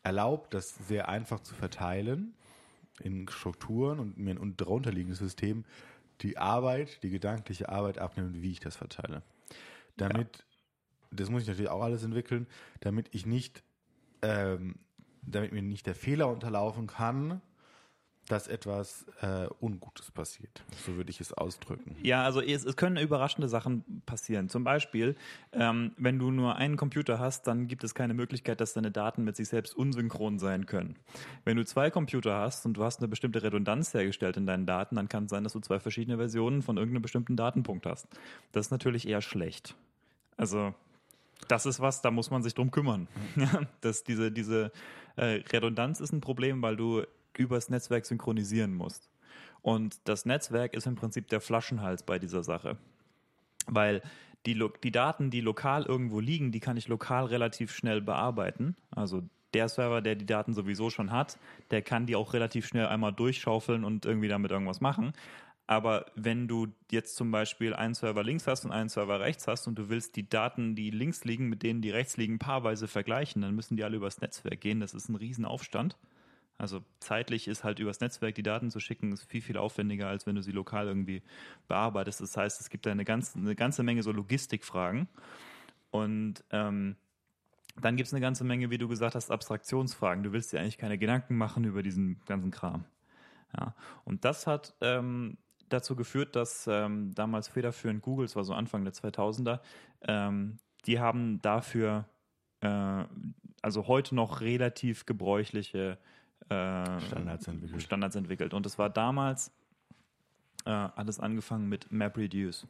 [0.03, 2.35] erlaubt, das sehr einfach zu verteilen
[3.01, 5.65] in Strukturen und mir ein darunterliegendes System
[6.21, 9.23] die Arbeit, die gedankliche Arbeit abnimmt, wie ich das verteile.
[9.97, 10.45] Damit,
[11.11, 12.47] das muss ich natürlich auch alles entwickeln,
[12.81, 13.63] damit ich nicht,
[14.23, 14.77] ähm,
[15.31, 17.41] damit mir nicht der Fehler unterlaufen kann,
[18.29, 20.63] dass etwas äh, Ungutes passiert.
[20.87, 21.97] So würde ich es ausdrücken.
[22.03, 24.49] Ja, also es, es können überraschende Sachen passieren.
[24.49, 25.17] Zum Beispiel,
[25.53, 29.25] ähm, wenn du nur einen Computer hast, dann gibt es keine Möglichkeit, dass deine Daten
[29.25, 30.97] mit sich selbst unsynchron sein können.
[31.45, 34.97] Wenn du zwei Computer hast und du hast eine bestimmte Redundanz hergestellt in deinen Daten,
[34.97, 38.09] dann kann es sein, dass du zwei verschiedene Versionen von irgendeinem bestimmten Datenpunkt hast.
[38.53, 39.75] Das ist natürlich eher schlecht.
[40.37, 40.75] Also
[41.47, 43.09] das ist was, da muss man sich drum kümmern.
[43.81, 44.73] Dass diese, diese
[45.17, 47.03] äh, Redundanz ist ein Problem, weil du
[47.37, 49.09] übers Netzwerk synchronisieren musst.
[49.63, 52.77] Und das Netzwerk ist im Prinzip der Flaschenhals bei dieser Sache.
[53.67, 54.03] Weil
[54.47, 58.77] die, die Daten, die lokal irgendwo liegen, die kann ich lokal relativ schnell bearbeiten.
[58.91, 59.23] Also
[59.55, 61.39] der Server, der die Daten sowieso schon hat,
[61.71, 65.13] der kann die auch relativ schnell einmal durchschaufeln und irgendwie damit irgendwas machen.
[65.69, 69.67] Aber wenn du jetzt zum Beispiel einen Server links hast und einen Server rechts hast
[69.67, 73.43] und du willst die Daten, die links liegen, mit denen die rechts liegen, paarweise vergleichen,
[73.43, 74.81] dann müssen die alle übers Netzwerk gehen.
[74.81, 75.99] Das ist ein Riesenaufstand.
[76.57, 80.27] Also zeitlich ist halt übers Netzwerk die Daten zu schicken, ist viel, viel aufwendiger, als
[80.27, 81.23] wenn du sie lokal irgendwie
[81.69, 82.23] bearbeitest.
[82.23, 85.07] Das heißt, es gibt da eine ganze, eine ganze Menge so Logistikfragen.
[85.91, 86.97] Und ähm,
[87.79, 90.25] dann gibt es eine ganze Menge, wie du gesagt hast, Abstraktionsfragen.
[90.25, 92.87] Du willst dir eigentlich keine Gedanken machen über diesen ganzen Kram.
[93.55, 93.75] Ja.
[94.07, 95.37] Und das hat ähm,
[95.69, 99.61] dazu geführt, dass ähm, damals federführend Google, es war so Anfang der 2000er,
[100.03, 102.07] ähm, die haben dafür
[102.61, 103.05] äh,
[103.63, 105.99] also heute noch relativ gebräuchliche
[106.49, 107.83] äh, Standards entwickelt.
[107.83, 108.55] Standards entwickelt.
[108.55, 109.53] Und es war damals
[110.65, 112.67] äh, alles angefangen mit MapReduce.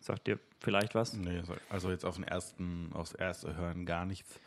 [0.00, 1.14] Sagt dir vielleicht was?
[1.14, 4.38] Nee, also jetzt auf den ersten, aufs erste Hören gar nichts.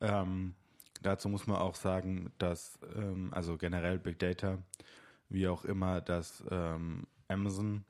[0.00, 0.54] Ähm,
[1.02, 4.58] dazu muss man auch sagen, dass, ähm, also generell Big Data,
[5.28, 7.84] wie auch immer, dass ähm, Amazon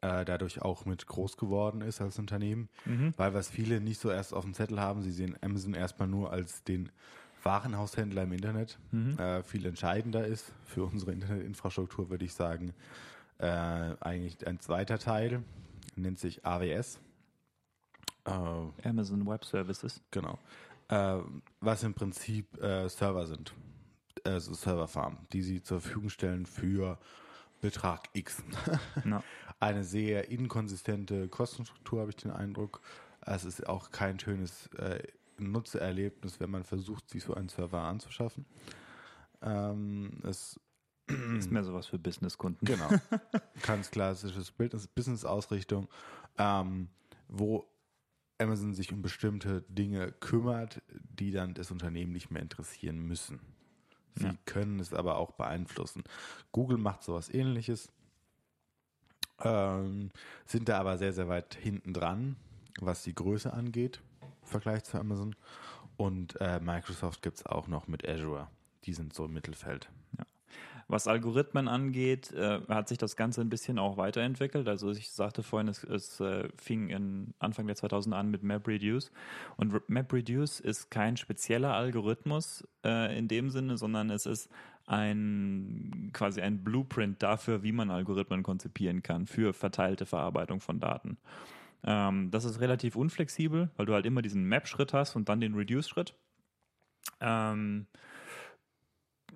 [0.00, 2.68] äh, dadurch auch mit groß geworden ist als Unternehmen,
[3.16, 6.30] weil was viele nicht so erst auf dem Zettel haben, sie sehen Amazon erstmal nur
[6.30, 6.90] als den
[7.42, 8.78] Warenhaushändler im Internet.
[9.18, 12.74] Äh, viel entscheidender ist für unsere Internetinfrastruktur, würde ich sagen,
[13.38, 15.42] äh, eigentlich ein zweiter Teil,
[15.96, 16.98] nennt sich AWS.
[18.24, 18.30] Äh,
[18.88, 20.02] Amazon Web Services.
[20.10, 20.38] Genau.
[20.88, 21.18] Äh,
[21.60, 23.54] was im Prinzip äh, Server sind.
[24.24, 26.98] Also Serverfarmen, die sie zur Verfügung stellen für
[27.64, 28.42] Betrag X.
[29.04, 29.22] Ja.
[29.58, 32.82] Eine sehr inkonsistente Kostenstruktur, habe ich den Eindruck.
[33.22, 35.02] Es ist auch kein schönes äh,
[35.38, 38.44] Nutzererlebnis, wenn man versucht, sich so einen Server anzuschaffen.
[39.40, 40.60] Ähm, es
[41.38, 42.66] Ist mehr sowas für Businesskunden.
[42.66, 42.88] Genau.
[43.62, 45.88] Ganz klassisches Business- Business-Ausrichtung,
[46.38, 46.88] ähm,
[47.28, 47.66] wo
[48.38, 53.40] Amazon sich um bestimmte Dinge kümmert, die dann das Unternehmen nicht mehr interessieren müssen.
[54.14, 54.34] Sie Ja.
[54.44, 56.04] können es aber auch beeinflussen.
[56.52, 57.90] Google macht sowas ähnliches,
[59.40, 60.10] ähm,
[60.46, 62.36] sind da aber sehr, sehr weit hinten dran,
[62.80, 65.34] was die Größe angeht, im Vergleich zu Amazon.
[65.96, 68.48] Und äh, Microsoft gibt es auch noch mit Azure.
[68.84, 69.90] Die sind so im Mittelfeld.
[70.88, 74.68] Was Algorithmen angeht, äh, hat sich das Ganze ein bisschen auch weiterentwickelt.
[74.68, 79.10] Also ich sagte vorhin, es, es äh, fing in Anfang der 2000 an mit MapReduce.
[79.56, 84.50] Und MapReduce ist kein spezieller Algorithmus äh, in dem Sinne, sondern es ist
[84.86, 91.16] ein quasi ein Blueprint dafür, wie man Algorithmen konzipieren kann für verteilte Verarbeitung von Daten.
[91.84, 95.54] Ähm, das ist relativ unflexibel, weil du halt immer diesen Map-Schritt hast und dann den
[95.54, 96.14] Reduce-Schritt.
[97.20, 97.86] Ähm,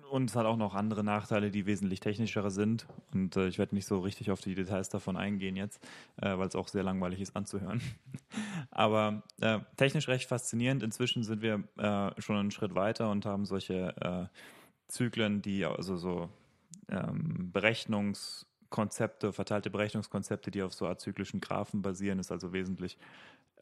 [0.09, 2.87] und es hat auch noch andere Nachteile, die wesentlich technischere sind.
[3.13, 5.83] Und äh, ich werde nicht so richtig auf die Details davon eingehen jetzt,
[6.21, 7.81] äh, weil es auch sehr langweilig ist anzuhören.
[8.71, 10.83] Aber äh, technisch recht faszinierend.
[10.83, 14.25] Inzwischen sind wir äh, schon einen Schritt weiter und haben solche äh,
[14.87, 16.29] Zyklen, die also so
[16.89, 22.97] ähm, Berechnungskonzepte, verteilte Berechnungskonzepte, die auf so azyklischen Graphen basieren, ist also wesentlich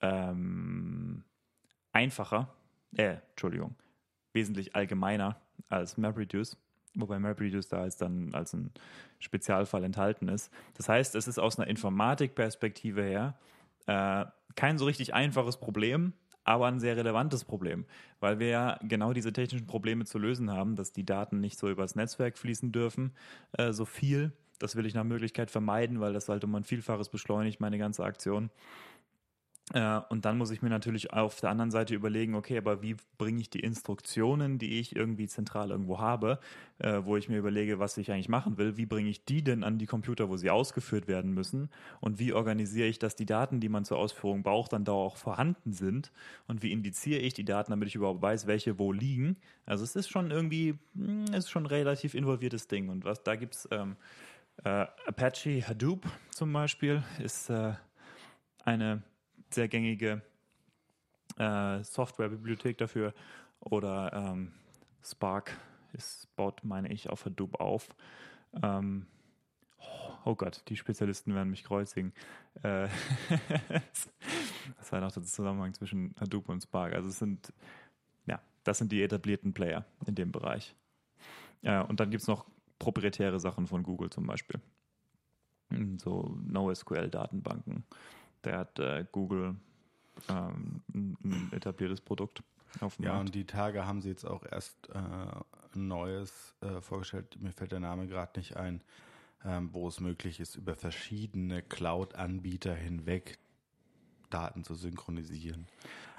[0.02, 1.24] ähm,
[1.92, 2.54] einfacher.
[2.96, 3.76] Äh, Entschuldigung,
[4.32, 6.58] wesentlich allgemeiner als MapReduce,
[6.96, 8.72] wobei MapReduce da als dann als ein
[9.20, 10.52] Spezialfall enthalten ist.
[10.76, 13.38] Das heißt, es ist aus einer Informatikperspektive her
[13.88, 17.86] äh, kein so richtig einfaches Problem, aber ein sehr relevantes Problem,
[18.20, 21.70] weil wir ja genau diese technischen Probleme zu lösen haben, dass die Daten nicht so
[21.70, 23.12] übers Netzwerk fließen dürfen,
[23.54, 24.32] äh, so viel.
[24.60, 28.50] Das will ich nach Möglichkeit vermeiden, weil das sollte man Vielfaches beschleunigt, meine ganze Aktion.
[29.74, 32.96] Äh, und dann muss ich mir natürlich auf der anderen Seite überlegen, okay, aber wie
[33.18, 36.40] bringe ich die Instruktionen, die ich irgendwie zentral irgendwo habe,
[36.80, 39.66] äh, wo ich mir überlege, was ich eigentlich machen will, wie bringe ich die denn
[39.66, 41.70] an die Computer, wo sie ausgeführt werden müssen?
[42.00, 45.18] Und wie organisiere ich, dass die Daten, die man zur Ausführung braucht, dann da auch
[45.18, 46.14] vorhanden sind?
[46.48, 49.36] Und wie indiziere ich die Daten, damit ich überhaupt weiß, welche wo liegen?
[49.66, 52.88] Also es ist schon irgendwie, hm, es ist schon ein relativ involviertes Ding.
[52.88, 53.98] Und was da gibt's ähm,
[54.64, 57.74] äh, Apache Hadoop zum Beispiel ist äh,
[58.64, 59.04] eine
[59.54, 60.22] sehr gängige
[61.38, 63.14] äh, Softwarebibliothek dafür.
[63.60, 64.52] Oder ähm,
[65.04, 65.58] Spark
[65.94, 67.90] ist, baut, meine ich, auf Hadoop auf.
[68.62, 69.08] Ähm,
[70.26, 72.14] oh Gott, die Spezialisten werden mich kreuzigen.
[72.64, 72.88] Äh,
[74.78, 76.94] das war noch der Zusammenhang zwischen Hadoop und Spark.
[76.94, 77.54] Also es sind,
[78.26, 80.76] ja, das sind die etablierten Player in dem Bereich.
[81.62, 82.46] Äh, und dann gibt es noch
[82.80, 84.60] proprietäre Sachen von Google zum Beispiel.
[85.98, 87.84] So NoSQL-Datenbanken
[88.44, 89.56] der hat äh, Google
[90.30, 92.44] ähm, ein, etabliertes Produkt
[92.80, 93.28] auf dem Ja, Markt.
[93.28, 97.38] und die Tage haben sie jetzt auch erst äh, ein neues äh, vorgestellt.
[97.40, 98.82] Mir fällt der Name gerade nicht ein,
[99.46, 103.38] ähm, wo es möglich ist, über verschiedene Cloud-Anbieter hinweg
[104.30, 105.68] Daten zu synchronisieren.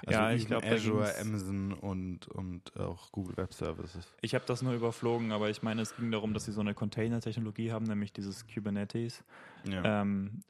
[0.06, 4.14] Also ja, ich glaube Azure, Amazon und und auch Google Web Services.
[4.22, 6.72] Ich habe das nur überflogen, aber ich meine, es ging darum, dass sie so eine
[6.72, 9.22] Container-Technologie haben, nämlich dieses Kubernetes.
[9.64, 10.00] Ja.
[10.02, 10.40] Ähm,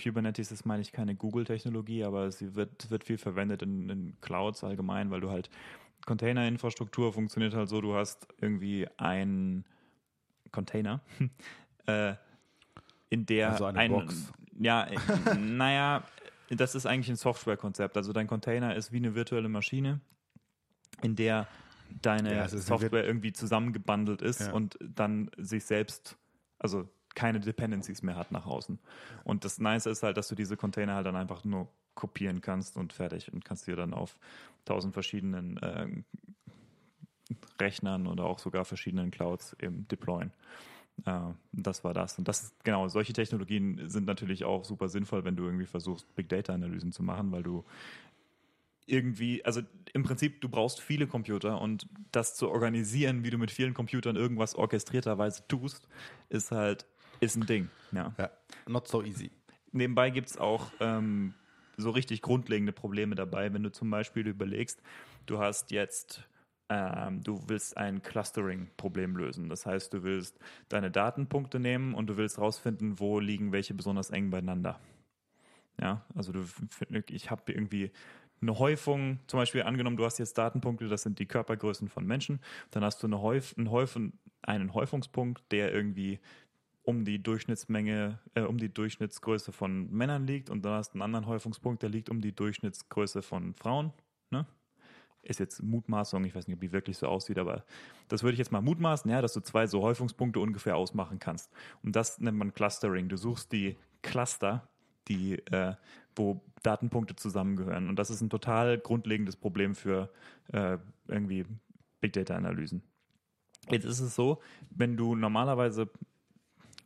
[0.00, 4.64] Kubernetes ist, meine ich, keine Google-Technologie, aber sie wird, wird viel verwendet in, in Clouds
[4.64, 5.50] allgemein, weil du halt
[6.06, 9.64] Container-Infrastruktur funktioniert halt so, du hast irgendwie ein
[10.50, 11.00] Container,
[11.86, 12.14] äh,
[13.08, 14.32] in der also eine ein, Box.
[14.58, 14.88] Ja,
[15.38, 16.04] naja,
[16.48, 17.96] das ist eigentlich ein Software-Konzept.
[17.96, 20.00] Also dein Container ist wie eine virtuelle Maschine,
[21.02, 21.46] in der
[22.02, 24.52] deine ja, Software irgendwie zusammengebundelt ist ja.
[24.52, 26.16] und dann sich selbst,
[26.58, 28.78] also keine Dependencies mehr hat nach außen.
[29.24, 32.76] Und das Nice ist halt, dass du diese Container halt dann einfach nur kopieren kannst
[32.76, 34.18] und fertig und kannst dir dann auf
[34.64, 35.88] tausend verschiedenen äh,
[37.60, 40.32] Rechnern oder auch sogar verschiedenen Clouds eben deployen.
[41.04, 41.20] Äh,
[41.52, 42.18] das war das.
[42.18, 46.14] Und das ist, genau, solche Technologien sind natürlich auch super sinnvoll, wenn du irgendwie versuchst,
[46.14, 47.64] Big Data Analysen zu machen, weil du
[48.86, 53.50] irgendwie, also im Prinzip, du brauchst viele Computer und das zu organisieren, wie du mit
[53.50, 55.88] vielen Computern irgendwas orchestrierterweise tust,
[56.28, 56.86] ist halt
[57.20, 58.14] ist ein Ding, ja.
[58.18, 58.30] ja
[58.66, 59.30] not so easy.
[59.72, 61.34] Nebenbei gibt es auch ähm,
[61.76, 64.82] so richtig grundlegende Probleme dabei, wenn du zum Beispiel überlegst,
[65.26, 66.28] du hast jetzt
[66.70, 69.48] ähm, du willst ein Clustering-Problem lösen.
[69.48, 74.10] Das heißt, du willst deine Datenpunkte nehmen und du willst herausfinden, wo liegen welche besonders
[74.10, 74.78] eng beieinander.
[75.80, 76.44] Ja, also du,
[77.08, 77.90] ich habe irgendwie
[78.40, 82.40] eine Häufung, zum Beispiel angenommen, du hast jetzt Datenpunkte, das sind die Körpergrößen von Menschen,
[82.70, 86.20] dann hast du eine Häuf, einen, Häufen, einen Häufungspunkt, der irgendwie
[86.90, 91.02] um die Durchschnittsmenge, äh, um die Durchschnittsgröße von Männern liegt und dann hast du einen
[91.02, 93.92] anderen Häufungspunkt, der liegt um die Durchschnittsgröße von Frauen.
[94.30, 94.44] Ne?
[95.22, 97.64] Ist jetzt Mutmaßung, ich weiß nicht, ob die wirklich so aussieht, aber
[98.08, 101.52] das würde ich jetzt mal mutmaßen, ja, dass du zwei so Häufungspunkte ungefähr ausmachen kannst.
[101.82, 103.08] Und das nennt man Clustering.
[103.08, 104.68] Du suchst die Cluster,
[105.08, 105.74] die, äh,
[106.16, 107.88] wo Datenpunkte zusammengehören.
[107.88, 110.10] Und das ist ein total grundlegendes Problem für
[110.52, 111.46] äh, irgendwie
[112.00, 112.82] Big Data Analysen.
[113.70, 115.88] Jetzt ist es so, wenn du normalerweise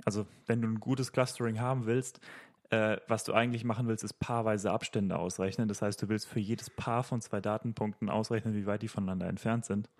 [0.04, 2.20] also wenn du ein gutes Clustering haben willst,
[2.70, 5.68] äh, was du eigentlich machen willst, ist paarweise Abstände ausrechnen.
[5.68, 9.28] Das heißt, du willst für jedes Paar von zwei Datenpunkten ausrechnen, wie weit die voneinander
[9.28, 9.90] entfernt sind.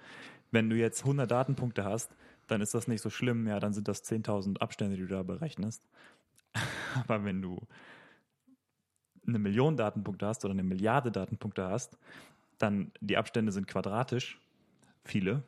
[0.51, 2.15] Wenn du jetzt 100 Datenpunkte hast,
[2.47, 3.47] dann ist das nicht so schlimm.
[3.47, 5.83] Ja, dann sind das 10.000 Abstände, die du da berechnest.
[6.95, 7.61] Aber wenn du
[9.27, 11.97] eine Million Datenpunkte hast oder eine Milliarde Datenpunkte hast,
[12.59, 14.41] dann die Abstände sind quadratisch,
[15.05, 15.43] viele,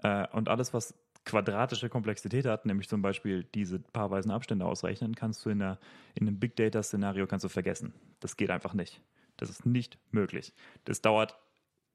[0.00, 0.94] Äh, und alles, was
[1.28, 5.78] quadratische Komplexität hat, nämlich zum Beispiel diese paarweisen Abstände ausrechnen, kannst du in, einer,
[6.14, 7.92] in einem Big Data-Szenario kannst du vergessen.
[8.20, 9.00] Das geht einfach nicht.
[9.36, 10.54] Das ist nicht möglich.
[10.84, 11.36] Das dauert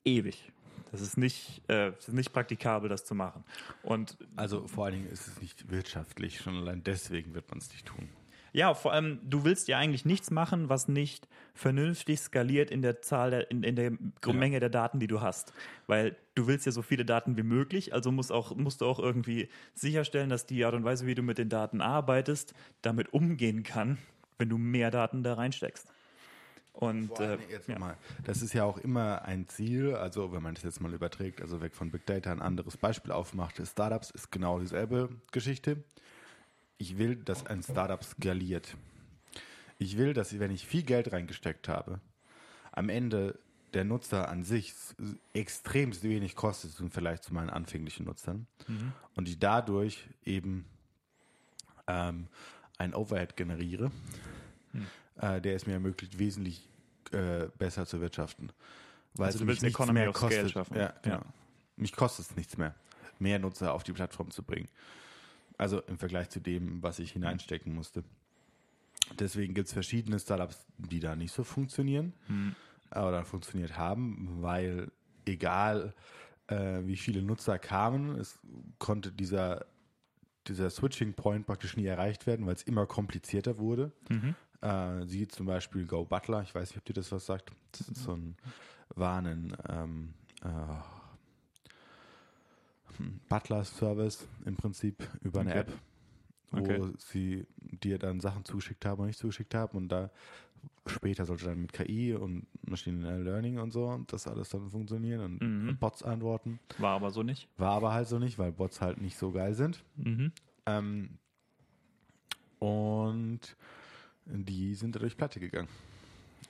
[0.06, 0.52] ewig.
[0.91, 3.43] Das ist nicht, äh, ist nicht praktikabel, das zu machen.
[3.82, 7.69] Und Also vor allen Dingen ist es nicht wirtschaftlich, schon allein deswegen wird man es
[7.69, 8.10] nicht tun.
[8.53, 13.01] Ja, vor allem, du willst ja eigentlich nichts machen, was nicht vernünftig skaliert in der
[13.01, 13.91] Zahl der, in, in der
[14.25, 14.33] Ja.
[14.33, 15.53] Menge der Daten, die du hast.
[15.87, 18.99] Weil du willst ja so viele Daten wie möglich, also musst, auch, musst du auch
[18.99, 23.63] irgendwie sicherstellen, dass die Art und Weise, wie du mit den Daten arbeitest, damit umgehen
[23.63, 23.97] kann,
[24.37, 25.87] wenn du mehr Daten da reinsteckst.
[26.73, 27.77] Und äh, jetzt ja.
[27.79, 31.41] mal, das ist ja auch immer ein Ziel, also wenn man das jetzt mal überträgt,
[31.41, 35.83] also weg von Big Data ein anderes Beispiel aufmacht, Startups ist genau dieselbe Geschichte.
[36.77, 38.75] Ich will, dass ein Startup skaliert.
[39.77, 41.99] Ich will, dass wenn ich viel Geld reingesteckt habe,
[42.71, 43.38] am Ende
[43.73, 44.95] der Nutzer an sich s-
[45.33, 48.45] extrem wenig kostet im Vergleich zu meinen anfänglichen Nutzern
[49.15, 50.65] und ich dadurch eben
[51.88, 52.27] ähm,
[52.77, 53.91] ein Overhead generiere,
[55.17, 56.67] äh, der es mir ermöglicht, wesentlich
[57.12, 58.51] äh, besser zu wirtschaften.
[59.15, 60.51] Weil Also es du willst nichts Economy mehr kostet.
[60.51, 60.77] schaffen.
[60.77, 61.17] Ja, genau.
[61.17, 61.25] Ja.
[61.75, 62.75] Mich kostet es nichts mehr,
[63.19, 64.67] mehr Nutzer auf die Plattform zu bringen.
[65.63, 68.04] Also im Vergleich zu dem, was ich hineinstecken musste.
[69.17, 72.54] Deswegen gibt es verschiedene Startups, die da nicht so funktionieren Hm.
[72.91, 74.91] oder funktioniert haben, weil
[75.26, 75.93] egal
[76.47, 78.39] äh, wie viele Nutzer kamen, es
[78.78, 79.65] konnte dieser,
[80.49, 83.93] dieser Switching Point praktisch nie erreicht werden, weil es immer komplizierter wurde.
[84.10, 84.36] Mhm.
[84.60, 87.52] Äh, siehe zum Beispiel Go Butler, ich weiß nicht, ob dir das was sagt.
[87.71, 88.36] Das ist so ein
[88.95, 90.47] Warnen ähm, äh,
[93.29, 95.60] Butler-Service im Prinzip über eine Okay.
[95.60, 95.71] App,
[96.51, 96.93] wo Okay.
[96.97, 100.10] sie dir dann Sachen zugeschickt haben und nicht zugeschickt haben und da
[100.86, 105.21] später sollte dann mit KI und Machine Learning und so und das alles dann funktionieren
[105.21, 105.77] und Mhm.
[105.77, 106.60] Bots antworten.
[106.77, 107.47] War aber so nicht.
[107.58, 109.84] War aber halt so nicht, weil Bots halt nicht so geil sind.
[109.95, 110.32] Mhm.
[110.65, 111.17] Ähm,
[112.60, 113.39] und
[114.25, 115.67] die sind dadurch pleite gegangen,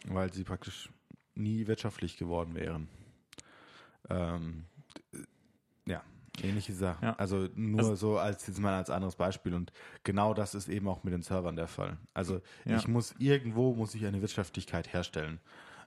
[0.06, 0.90] weil sie praktisch
[1.36, 2.88] nie wirtschaftlich geworden wären.
[4.10, 4.66] Ähm,
[5.14, 5.24] d-
[5.86, 6.04] ja,
[6.42, 7.06] ähnliche Sache.
[7.06, 7.16] Ja.
[7.16, 9.54] Also nur Also- so als jetzt mal als anderes Beispiel.
[9.54, 9.72] Und
[10.04, 11.98] genau das ist eben auch mit den Servern der Fall.
[12.14, 12.78] Also Ja.
[12.78, 15.40] ich muss irgendwo muss ich eine Wirtschaftlichkeit herstellen.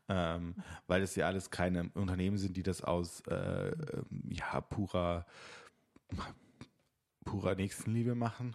[0.09, 0.55] Ähm,
[0.87, 3.73] weil es ja alles keine Unternehmen sind, die das aus äh,
[4.29, 5.27] ja, purer
[7.25, 8.55] purer Nächstenliebe machen,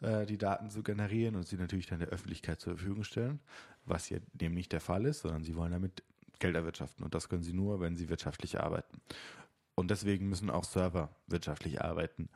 [0.00, 3.40] äh, die Daten zu generieren und sie natürlich dann der Öffentlichkeit zur Verfügung stellen,
[3.84, 6.04] was hier dem nicht der Fall ist, sondern sie wollen damit
[6.38, 9.00] Geld erwirtschaften und das können sie nur, wenn sie wirtschaftlich arbeiten.
[9.78, 12.28] Und deswegen müssen auch Server wirtschaftlich arbeiten.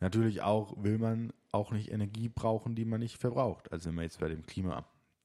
[0.00, 3.72] Natürlich auch will man auch nicht Energie brauchen, die man nicht verbraucht.
[3.72, 4.84] Also wenn wir jetzt bei dem Klima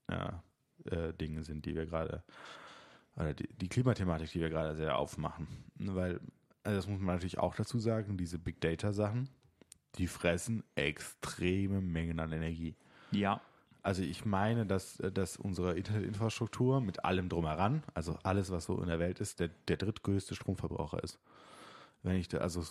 [0.10, 0.42] ja,
[0.86, 2.24] äh, Dinge sind, die wir gerade
[3.18, 5.48] oder die, die Klimathematik, die wir gerade sehr aufmachen.
[5.76, 6.22] Weil,
[6.64, 9.28] also das muss man natürlich auch dazu sagen, diese Big Data Sachen,
[9.98, 12.78] die fressen extreme Mengen an Energie.
[13.12, 13.42] Ja.
[13.84, 18.88] Also ich meine, dass, dass unsere Internetinfrastruktur mit allem drumheran, also alles, was so in
[18.88, 21.20] der Welt ist, der, der drittgrößte Stromverbraucher ist.
[22.06, 22.64] Wenn ich da, also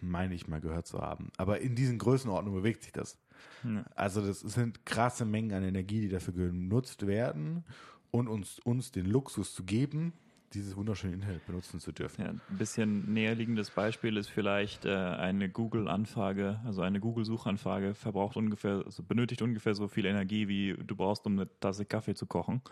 [0.00, 1.30] meine ich mal gehört zu haben.
[1.36, 3.18] Aber in diesen Größenordnungen bewegt sich das.
[3.64, 3.84] Ja.
[3.94, 7.64] Also das sind krasse Mengen an Energie, die dafür genutzt werden
[8.10, 10.14] und uns, uns den Luxus zu geben,
[10.54, 12.22] dieses wunderschöne Internet benutzen zu dürfen.
[12.22, 18.82] Ja, ein bisschen näherliegendes Beispiel ist vielleicht äh, eine Google-Anfrage, also eine Google-Suchanfrage verbraucht ungefähr,
[18.84, 22.62] also benötigt ungefähr so viel Energie, wie du brauchst, um eine Tasse Kaffee zu kochen.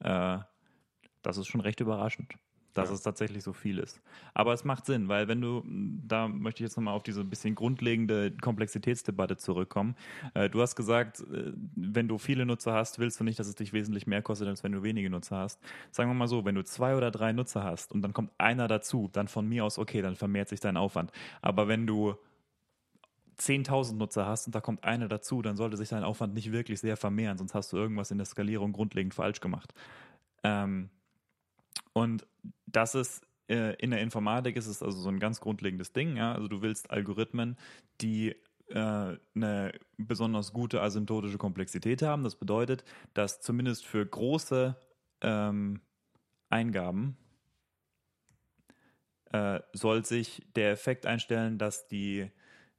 [0.00, 0.38] Äh,
[1.22, 2.34] das ist schon recht überraschend,
[2.74, 2.94] dass Ja.
[2.94, 4.00] es tatsächlich so viel ist.
[4.34, 7.54] Aber es macht Sinn, weil wenn du, da möchte ich jetzt nochmal auf diese bisschen
[7.54, 9.96] grundlegende Komplexitätsdebatte zurückkommen.
[10.34, 13.54] Äh, du hast gesagt, äh, wenn du viele Nutzer hast, willst du nicht, dass es
[13.54, 15.60] dich wesentlich mehr kostet, als wenn du wenige Nutzer hast.
[15.90, 18.68] Sagen wir mal so, wenn du zwei oder drei Nutzer hast und dann kommt einer
[18.68, 21.10] dazu, dann von mir aus, okay, dann vermehrt sich dein Aufwand.
[21.42, 22.14] Aber wenn du
[23.38, 26.78] 10.000 Nutzer hast und da kommt einer dazu, dann sollte sich dein Aufwand nicht wirklich
[26.80, 29.72] sehr vermehren, sonst hast du irgendwas in der Skalierung grundlegend falsch gemacht.
[30.44, 30.90] Ähm,
[31.92, 32.26] und
[32.66, 36.16] das ist äh, in der Informatik ist es also so ein ganz grundlegendes Ding.
[36.16, 36.32] Ja?
[36.32, 37.56] Also du willst Algorithmen,
[38.00, 38.36] die
[38.68, 42.22] äh, eine besonders gute asymptotische Komplexität haben.
[42.22, 44.76] Das bedeutet, dass zumindest für große
[45.22, 45.80] ähm,
[46.48, 47.16] Eingaben
[49.32, 52.30] äh, soll sich der Effekt einstellen, dass die,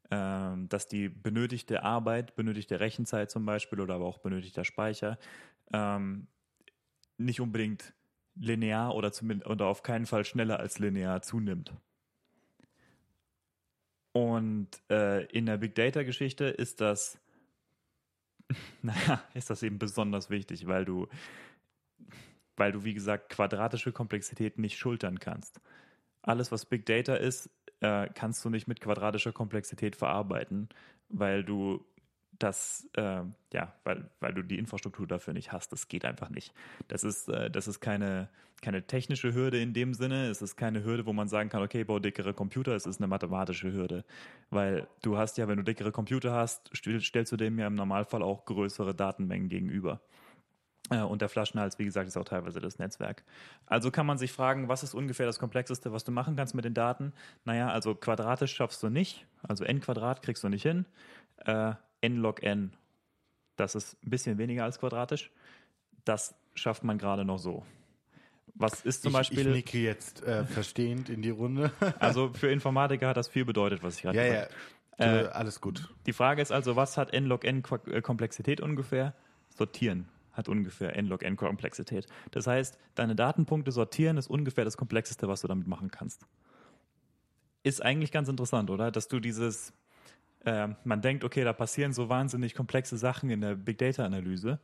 [0.09, 5.17] ähm, dass die benötigte Arbeit, benötigte Rechenzeit zum Beispiel oder aber auch benötigter Speicher
[5.73, 6.27] ähm,
[7.17, 7.93] nicht unbedingt
[8.35, 11.73] linear oder, zumindest, oder auf keinen Fall schneller als linear zunimmt.
[14.13, 17.19] Und äh, in der Big Data Geschichte ist das,
[18.81, 21.07] naja, ist das eben besonders wichtig, weil du,
[22.57, 25.61] weil du, wie gesagt, quadratische Komplexität nicht schultern kannst.
[26.21, 30.69] Alles, was Big Data ist, äh, kannst du nicht mit quadratischer Komplexität verarbeiten,
[31.09, 31.83] weil du
[32.43, 33.21] das, äh,
[33.53, 35.71] ja, weil, weil du die Infrastruktur dafür nicht hast.
[35.71, 36.53] Das geht einfach nicht.
[36.87, 38.29] Das ist, äh, das ist keine,
[38.61, 40.27] keine technische Hürde in dem Sinne.
[40.27, 42.75] Es ist keine Hürde, wo man sagen kann, okay, bau dickere Computer.
[42.75, 44.03] Es ist eine mathematische Hürde.
[44.49, 48.23] Weil du hast ja, wenn du dickere Computer hast, stellst du dem ja im Normalfall
[48.23, 50.01] auch größere Datenmengen gegenüber.
[50.91, 53.23] Äh, und der Flaschenhals, wie gesagt, ist auch teilweise das Netzwerk.
[53.65, 56.65] Also kann man sich fragen, was ist ungefähr das Komplexeste, was du machen kannst mit
[56.65, 57.13] den Daten?
[57.45, 59.25] Naja, also quadratisch schaffst du nicht.
[59.41, 60.85] Also n Quadrat kriegst du nicht hin.
[61.45, 62.73] Äh, n log n,
[63.55, 65.31] das ist ein bisschen weniger als quadratisch.
[66.03, 67.63] Das schafft man gerade noch so.
[68.55, 69.47] Was ist zum ich, Beispiel.
[69.47, 71.71] Ich nicke jetzt äh, verstehend in die Runde.
[71.99, 74.51] also für Informatiker hat das viel bedeutet, was ich gerade ja, gesagt
[74.97, 75.11] habe.
[75.11, 75.89] Ja, äh, alles gut.
[76.05, 79.13] Die Frage ist also, was hat n log n äh, Komplexität ungefähr?
[79.49, 82.07] Sortieren hat ungefähr n log n Komplexität.
[82.31, 86.25] Das heißt, deine Datenpunkte sortieren ist ungefähr das Komplexeste, was du damit machen kannst.
[87.63, 88.91] Ist eigentlich ganz interessant, oder?
[88.91, 89.73] Dass du dieses,
[90.45, 94.59] äh, man denkt, okay, da passieren so wahnsinnig komplexe Sachen in der Big Data Analyse.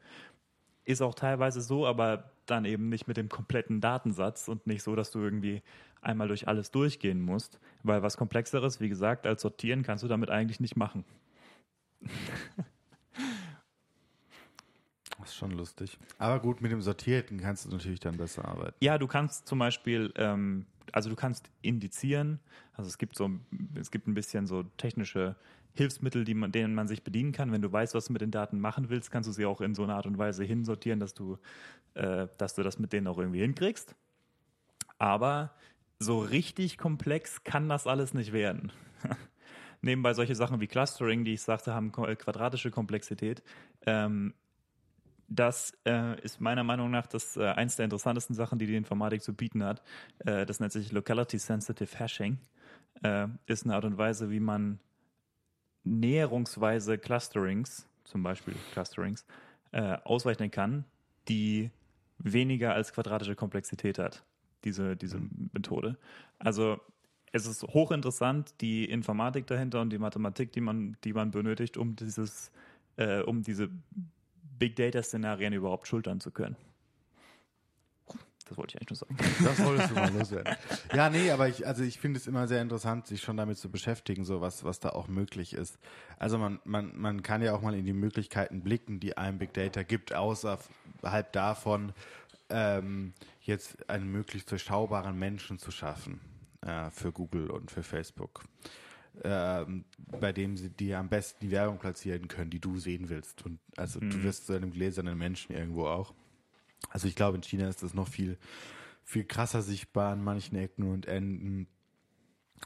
[0.85, 4.95] Ist auch teilweise so, aber dann eben nicht mit dem kompletten Datensatz und nicht so,
[4.95, 5.61] dass du irgendwie
[6.01, 10.29] einmal durch alles durchgehen musst, weil was komplexeres, wie gesagt, als sortieren kannst du damit
[10.29, 11.03] eigentlich nicht machen.
[15.19, 15.97] Das ist schon lustig.
[16.19, 18.75] Aber gut, mit dem Sortierten kannst du natürlich dann besser arbeiten.
[18.79, 22.39] Ja, du kannst zum Beispiel, ähm, also du kannst indizieren.
[22.73, 23.29] Also es gibt so,
[23.75, 25.35] es gibt ein bisschen so technische
[25.77, 27.51] Hilfsmittel, die man, denen man sich bedienen kann.
[27.51, 29.75] Wenn du weißt, was du mit den Daten machen willst, kannst du sie auch in
[29.75, 31.37] so einer Art und Weise hinsortieren, dass du,
[31.93, 33.95] äh, dass du das mit denen auch irgendwie hinkriegst.
[34.97, 35.51] Aber
[35.99, 38.71] so richtig komplex kann das alles nicht werden.
[39.81, 43.43] Nebenbei solche Sachen wie Clustering, die ich sagte, haben quadratische Komplexität.
[43.85, 44.33] Ähm,
[45.27, 49.21] das äh, ist meiner Meinung nach das äh, eins der interessantesten Sachen, die die Informatik
[49.21, 49.83] zu bieten hat.
[50.19, 52.37] Äh, das nennt sich Locality Sensitive Hashing.
[53.03, 54.79] Äh, ist eine Art und Weise, wie man
[55.87, 59.25] näherungsweise Clusterings, zum Beispiel Clusterings,
[59.71, 60.85] äh, ausrechnen kann,
[61.27, 61.71] die
[62.19, 64.23] weniger als quadratische Komplexität hat.
[64.63, 65.49] Diese, diese mhm.
[65.53, 65.97] Methode.
[66.39, 66.79] Also
[67.31, 71.95] es ist hochinteressant, die Informatik dahinter und die Mathematik, die man, die man benötigt, um
[71.95, 72.51] dieses,
[72.95, 73.69] äh, um diese
[74.57, 76.55] Big Data-Szenarien überhaupt schultern zu können.
[78.47, 79.43] Das wollte ich eigentlich nur sagen.
[79.43, 80.55] Das wolltest du mal loswerden.
[80.93, 83.69] Ja, nee, aber ich, also ich finde es immer sehr interessant, sich schon damit zu
[83.69, 85.77] beschäftigen, so was, was da auch möglich ist.
[86.17, 89.53] Also man, man, man kann ja auch mal in die Möglichkeiten blicken, die einem Big
[89.53, 91.93] Data gibt, außerhalb davon,
[92.49, 96.21] ähm, jetzt einen möglichst durchschaubaren Menschen zu schaffen
[96.61, 98.43] äh, für Google und für Facebook
[99.23, 99.85] ähm,
[100.19, 103.45] bei dem sie dir am besten die Werbung platzieren können, die du sehen willst.
[103.45, 104.09] Und also mhm.
[104.09, 106.13] du wirst zu einem gläsernen Menschen irgendwo auch.
[106.89, 108.37] Also ich glaube, in China ist das noch viel,
[109.03, 111.67] viel krasser sichtbar an manchen Ecken und Enden,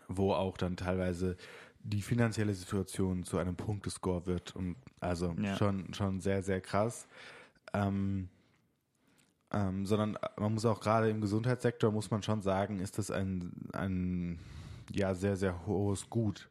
[0.07, 1.37] wo auch dann teilweise
[1.83, 4.55] die finanzielle Situation zu einem Punktescore wird.
[4.55, 5.55] Und also ja.
[5.57, 7.07] schon, schon sehr, sehr krass.
[7.73, 8.29] Ähm,
[9.51, 13.51] ähm, sondern man muss auch gerade im Gesundheitssektor, muss man schon sagen, ist das ein,
[13.73, 14.39] ein
[14.91, 16.49] ja sehr, sehr hohes Gut,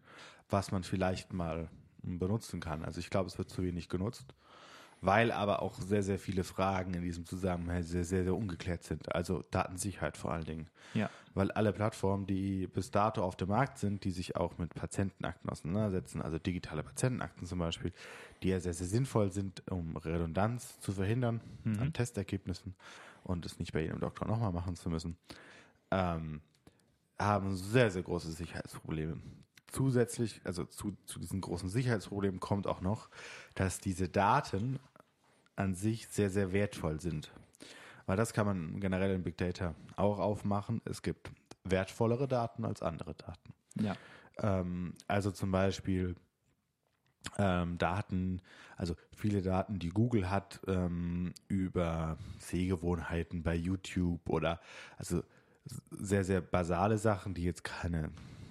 [0.50, 1.68] was man vielleicht mal
[2.02, 2.84] benutzen kann.
[2.84, 4.34] Also ich glaube, es wird zu wenig genutzt,
[5.00, 9.14] weil aber auch sehr, sehr viele Fragen in diesem Zusammenhang sehr, sehr, sehr ungeklärt sind.
[9.14, 10.66] Also Datensicherheit vor allen Dingen.
[10.94, 11.08] Ja.
[11.34, 15.48] Weil alle Plattformen, die bis dato auf dem Markt sind, die sich auch mit Patientenakten
[15.48, 17.92] auseinandersetzen, also digitale Patientenakten zum Beispiel,
[18.42, 21.80] die ja sehr, sehr sinnvoll sind, um Redundanz zu verhindern mhm.
[21.80, 22.74] an Testergebnissen
[23.24, 25.16] und es nicht bei jedem Doktor nochmal machen zu müssen.
[25.90, 26.40] Ähm,
[27.18, 29.18] haben sehr, sehr große Sicherheitsprobleme.
[29.68, 33.08] Zusätzlich, also zu, zu diesen großen Sicherheitsproblemen kommt auch noch,
[33.54, 34.80] dass diese Daten
[35.60, 37.30] an sich sehr, sehr wertvoll sind.
[38.06, 40.80] Weil das kann man generell in Big Data auch aufmachen.
[40.84, 41.30] Es gibt
[41.64, 43.52] wertvollere Daten als andere Daten.
[43.80, 43.94] Ja.
[44.38, 46.16] Ähm, also zum Beispiel
[47.38, 48.40] ähm, Daten,
[48.76, 54.60] also viele Daten, die Google hat ähm, über Sehgewohnheiten bei YouTube oder
[54.96, 55.22] also
[55.90, 58.10] sehr, sehr basale Sachen, die jetzt keine,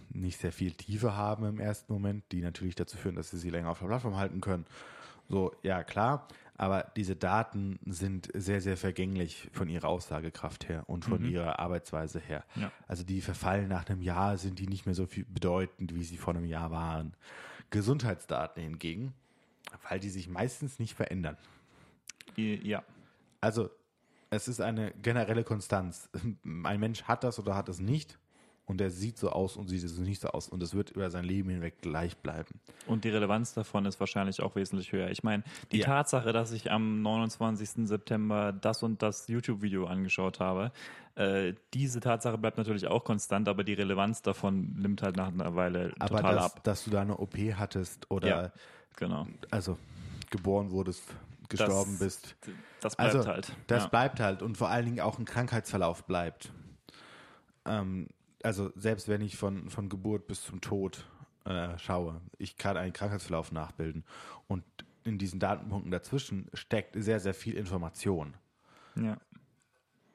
[0.10, 3.50] nicht sehr viel Tiefe haben im ersten Moment, die natürlich dazu führen, dass sie sie
[3.50, 4.66] länger auf der Plattform halten können.
[5.28, 6.28] So, ja, klar.
[6.60, 11.30] Aber diese Daten sind sehr, sehr vergänglich von ihrer Aussagekraft her und von mhm.
[11.30, 12.44] ihrer Arbeitsweise her.
[12.56, 12.70] Ja.
[12.86, 16.18] Also die verfallen nach einem Jahr, sind die nicht mehr so viel bedeutend, wie sie
[16.18, 17.14] vor einem Jahr waren.
[17.70, 19.14] Gesundheitsdaten hingegen,
[19.88, 21.38] weil die sich meistens nicht verändern.
[22.36, 22.84] Ja.
[23.40, 23.70] Also
[24.30, 26.10] es ist eine generelle Konstanz.
[26.44, 28.20] Ein Mensch hat das oder hat es nicht.
[28.70, 31.10] Und der sieht so aus und sieht so nicht so aus und es wird über
[31.10, 32.60] sein Leben hinweg gleich bleiben.
[32.88, 35.10] Und die Relevanz davon ist wahrscheinlich auch wesentlich höher.
[35.10, 35.86] Ich meine, die Ja.
[35.88, 37.88] Tatsache, dass ich am 29.
[37.88, 40.72] September das und das YouTube-Video angeschaut habe,
[41.16, 45.56] äh, diese Tatsache bleibt natürlich auch konstant, aber die Relevanz davon nimmt halt nach einer
[45.56, 46.64] Weile Aber total dass, ab.
[46.64, 48.52] dass du da eine OP hattest oder Ja.
[48.98, 49.28] Genau.
[49.50, 49.78] also
[50.30, 51.04] geboren wurdest,
[51.50, 52.36] gestorben Das- bist,
[52.82, 53.52] Das bleibt also halt.
[53.68, 53.90] das ja.
[53.90, 56.52] bleibt halt und vor allen Dingen auch ein Krankheitsverlauf bleibt.
[57.66, 58.08] Ähm,
[58.44, 61.06] also selbst wenn ich von, von Geburt bis zum Tod
[61.46, 64.04] äh, schaue, ich kann einen Krankheitsverlauf nachbilden
[64.48, 64.64] und
[65.04, 68.34] in diesen Datenpunkten dazwischen steckt sehr, sehr viel Information.
[68.96, 69.18] ja.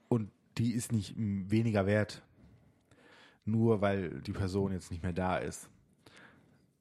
[0.09, 2.22] Und die ist nicht weniger wert,
[3.45, 5.68] nur weil die Person jetzt nicht mehr da ist,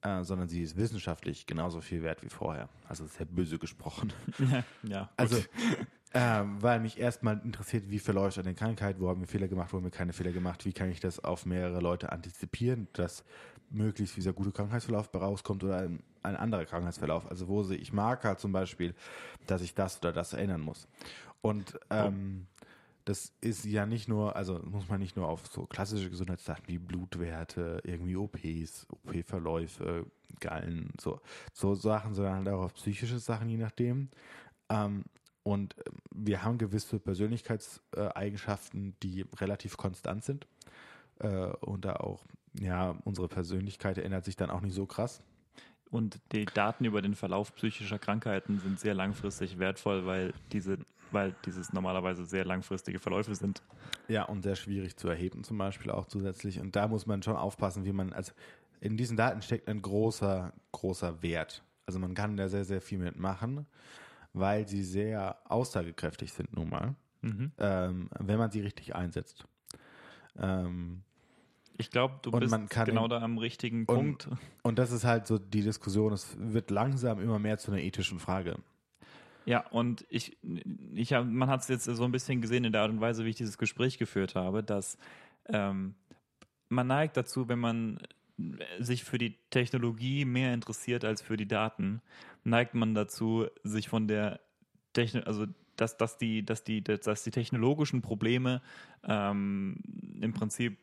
[0.01, 2.69] äh, sondern sie ist wissenschaftlich genauso viel wert wie vorher.
[2.87, 4.13] Also sehr böse gesprochen.
[4.83, 5.09] ja.
[5.17, 5.37] Also,
[6.13, 9.77] ähm, weil mich erstmal interessiert, wie verläuft eine Krankheit, wo haben wir Fehler gemacht, wo
[9.77, 13.23] haben wir keine Fehler gemacht, wie kann ich das auf mehrere Leute antizipieren, dass
[13.71, 17.29] möglichst dieser gute Krankheitsverlauf rauskommt oder ein, ein anderer Krankheitsverlauf.
[17.29, 18.93] Also wo sehe ich Marker zum Beispiel,
[19.47, 20.87] dass ich das oder das erinnern muss.
[21.41, 22.45] Und ähm,
[23.05, 26.77] das ist ja nicht nur, also muss man nicht nur auf so klassische Gesundheitsdaten wie
[26.77, 30.05] Blutwerte, irgendwie OPs, OP-Verläufe,
[30.39, 31.19] Gallen, so,
[31.51, 34.09] so Sachen, sondern halt auch auf psychische Sachen, je nachdem.
[34.69, 35.03] Ähm,
[35.43, 40.47] und ähm, wir haben gewisse Persönlichkeitseigenschaften, die relativ konstant sind.
[41.19, 42.25] Äh, und da auch,
[42.59, 45.21] ja, unsere Persönlichkeit ändert sich dann auch nicht so krass.
[45.91, 50.79] Und die Daten über den Verlauf psychischer Krankheiten sind sehr langfristig wertvoll, weil diese,
[51.11, 53.61] weil dieses normalerweise sehr langfristige Verläufe sind.
[54.07, 56.59] Ja, und sehr schwierig zu erheben zum Beispiel auch zusätzlich.
[56.59, 58.31] Und da muss man schon aufpassen, wie man, also
[58.81, 61.63] in diesen Daten steckt ein großer, großer Wert.
[61.85, 63.67] Also man kann da sehr, sehr viel mitmachen,
[64.33, 69.45] weil sie sehr aussagekräftig sind nun mal, ähm, wenn man sie richtig einsetzt.
[70.37, 71.03] Ähm,
[71.77, 72.53] Ich glaube, du Und bist
[72.85, 73.85] genau da am richtigen und-
[74.25, 74.27] Punkt.
[74.61, 78.19] und das ist halt so die Diskussion, es wird langsam immer mehr zu einer ethischen
[78.19, 78.57] Frage.
[79.45, 80.37] Ja, und ich,
[80.93, 83.25] ich hab, man hat es jetzt so ein bisschen gesehen in der Art und Weise,
[83.25, 84.97] wie ich dieses Gespräch geführt habe, dass
[85.47, 85.95] ähm,
[86.69, 87.99] man neigt dazu, wenn man
[88.79, 92.01] sich für die Technologie mehr interessiert als für die Daten,
[92.43, 94.39] neigt man dazu, sich von der
[94.93, 98.61] Techno also dass, dass, die, dass, die, dass die technologischen Probleme
[99.03, 99.77] ähm,
[100.21, 100.77] im Prinzip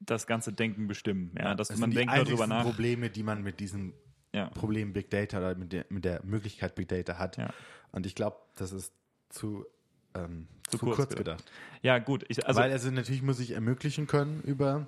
[0.00, 1.34] das ganze Denken bestimmen.
[1.38, 2.62] Ja, dass Das man sind die denkt darüber nach.
[2.64, 3.94] Probleme, die man mit diesem
[4.32, 4.48] Ja.
[4.50, 7.36] Problem Big Data oder mit der, mit der Möglichkeit Big Data hat.
[7.36, 7.52] Ja.
[7.92, 8.92] Und ich glaube, das ist
[9.28, 9.66] zu,
[10.14, 11.44] ähm, zu, kurz kurz, gedacht.
[11.44, 11.52] gedacht.
[11.82, 12.24] ja, gut.
[12.28, 14.86] Ich, also, Weil also natürlich muss ich ermöglichen können, über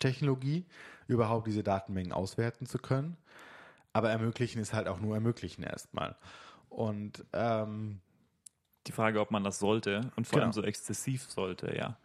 [0.00, 0.64] Technologie
[1.06, 3.16] überhaupt diese Datenmengen auswerten zu können.
[3.92, 6.16] Aber ermöglichen ist halt auch nur ermöglichen erstmal.
[6.68, 8.00] Und ähm,
[8.86, 10.44] die Frage, ob man das sollte und vor Genau.
[10.44, 11.96] allem so exzessiv sollte, ja.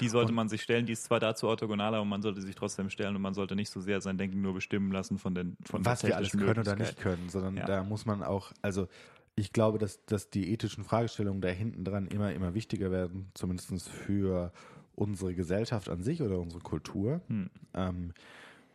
[0.00, 2.54] Die sollte Und- man sich stellen, die ist zwar dazu orthogonal, aber man sollte sich
[2.54, 5.56] trotzdem stellen und man sollte nicht so sehr sein Denken nur bestimmen lassen von den
[5.64, 7.66] von was wir alles können oder nicht können, sondern Ja.
[7.66, 8.88] da muss man auch, also
[9.34, 13.88] ich glaube, dass, dass die ethischen Fragestellungen da hinten dran immer, immer wichtiger werden, zumindest
[13.88, 14.52] für
[14.94, 17.20] unsere Gesellschaft an sich oder unsere Kultur.
[17.28, 17.50] Hm.
[17.74, 18.12] Ähm,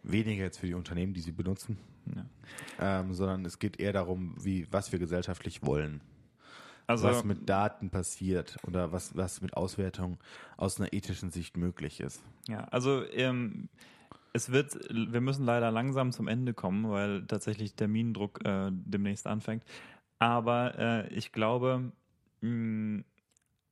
[0.04, 1.78] weniger jetzt für die Unternehmen, die sie benutzen,
[2.16, 3.00] Ja.
[3.02, 6.02] ähm, sondern es geht eher darum, wie, was wir gesellschaftlich wollen.
[6.88, 10.18] Also was mit Daten passiert oder was, was mit Auswertung
[10.56, 12.24] aus einer ethischen Sicht möglich ist.
[12.48, 13.68] Ja, also ähm,
[14.32, 19.64] es wird, wir müssen leider langsam zum Ende kommen, weil tatsächlich Termindruck äh, demnächst anfängt.
[20.20, 21.92] Aber äh, ich glaube,
[22.40, 23.04] mh,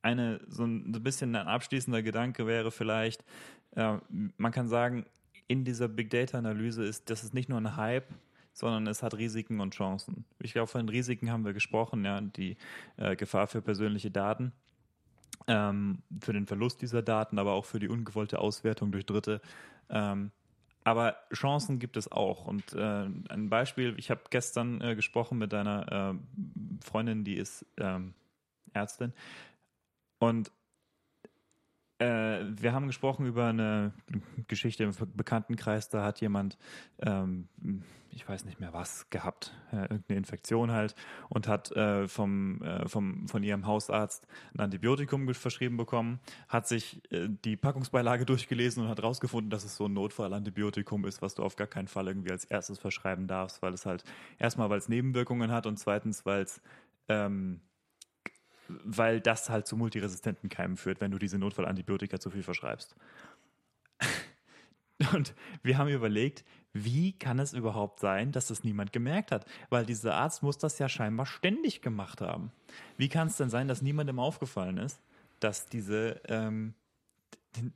[0.02, 3.24] eine so ein bisschen ein abschließender Gedanke wäre vielleicht,
[3.72, 5.06] äh, man kann sagen,
[5.48, 8.08] in dieser Big Data Analyse ist, das ist nicht nur ein Hype,
[8.52, 10.24] sondern es hat Risiken und Chancen.
[10.38, 12.56] Ich glaube, von Risiken haben wir gesprochen, ja, die
[12.96, 14.52] äh, Gefahr für persönliche Daten
[15.46, 19.40] ähm, für den Verlust dieser Daten, aber auch für die ungewollte Auswertung durch Dritte.
[19.90, 20.30] Ähm,
[20.84, 22.46] aber Chancen gibt es auch.
[22.46, 27.66] Und äh, ein Beispiel, ich habe gestern äh, gesprochen mit einer äh, Freundin, die ist
[27.76, 28.14] ähm,
[28.72, 29.12] Ärztin.
[30.18, 30.50] Und
[31.98, 33.92] äh, wir haben gesprochen über eine
[34.48, 35.88] Geschichte im Bekanntenkreis.
[35.88, 36.58] Da hat jemand,
[37.00, 37.48] ähm,
[38.10, 40.94] ich weiß nicht mehr was, gehabt, äh, irgendeine Infektion halt,
[41.30, 47.00] und hat äh, vom, äh, vom, von ihrem Hausarzt ein Antibiotikum verschrieben bekommen, hat sich
[47.12, 51.42] äh, die Packungsbeilage durchgelesen und hat herausgefunden, dass es so ein Notfallantibiotikum ist, was du
[51.42, 54.04] auf gar keinen Fall irgendwie als erstes verschreiben darfst, weil es halt
[54.38, 56.60] erstmal, weil es Nebenwirkungen hat und zweitens, weil es
[57.08, 57.60] ähm,
[58.68, 62.96] weil das halt zu multiresistenten Keimen führt, wenn du diese Notfallantibiotika zu viel verschreibst.
[65.12, 69.46] Und wir haben überlegt, wie kann es überhaupt sein, dass das niemand gemerkt hat?
[69.70, 72.50] Weil dieser Arzt muss das ja scheinbar ständig gemacht haben.
[72.96, 75.00] Wie kann es denn sein, dass niemandem aufgefallen ist,
[75.40, 76.74] dass diese, ähm,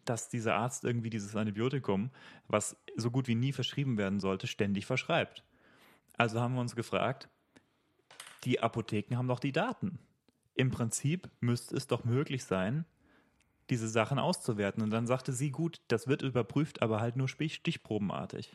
[0.05, 2.11] dass dieser Arzt irgendwie dieses Antibiotikum,
[2.49, 5.45] was so gut wie nie verschrieben werden sollte, ständig verschreibt.
[6.17, 7.29] Also haben wir uns gefragt,
[8.45, 9.99] die Apotheken haben doch die Daten.
[10.61, 12.85] Im Prinzip müsste es doch möglich sein,
[13.71, 14.83] diese Sachen auszuwerten.
[14.83, 18.55] Und dann sagte sie, gut, das wird überprüft, aber halt nur stichprobenartig.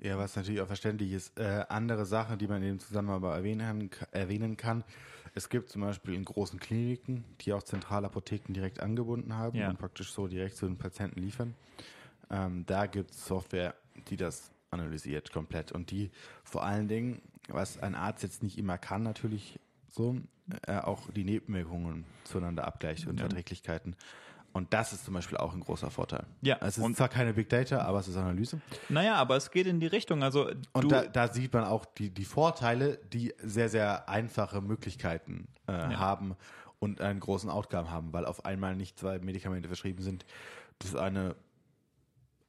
[0.00, 1.38] Ja, was natürlich auch verständlich ist.
[1.38, 4.84] Äh, andere Sachen, die man in dem Zusammenhang aber erwähnen, erwähnen kann.
[5.34, 9.70] Es gibt zum Beispiel in großen Kliniken, die auch Zentralapotheken direkt angebunden haben Ja.
[9.70, 11.54] und praktisch so direkt zu den Patienten liefern.
[12.28, 13.74] Ähm, da gibt es Software,
[14.08, 16.10] die das analysiert komplett und die
[16.42, 19.58] vor allen Dingen, was ein Arzt jetzt nicht immer kann, natürlich
[19.94, 20.16] so,
[20.66, 23.26] äh, auch die Nebenwirkungen zueinander abgleicht und Ja.
[23.26, 23.94] Verträglichkeiten.
[24.52, 26.26] Und das ist zum Beispiel auch ein großer Vorteil.
[26.42, 28.60] Ja, Es ist und- zwar keine Big Data, aber es ist Analyse.
[28.88, 30.22] Naja, aber es geht in die Richtung.
[30.22, 35.48] Also Und da, da sieht man auch die, die Vorteile, die sehr, sehr einfache Möglichkeiten
[35.66, 36.36] äh, haben
[36.78, 40.24] und einen großen Outcome haben, weil auf einmal nicht zwei Medikamente verschrieben sind.
[40.78, 41.34] Das eine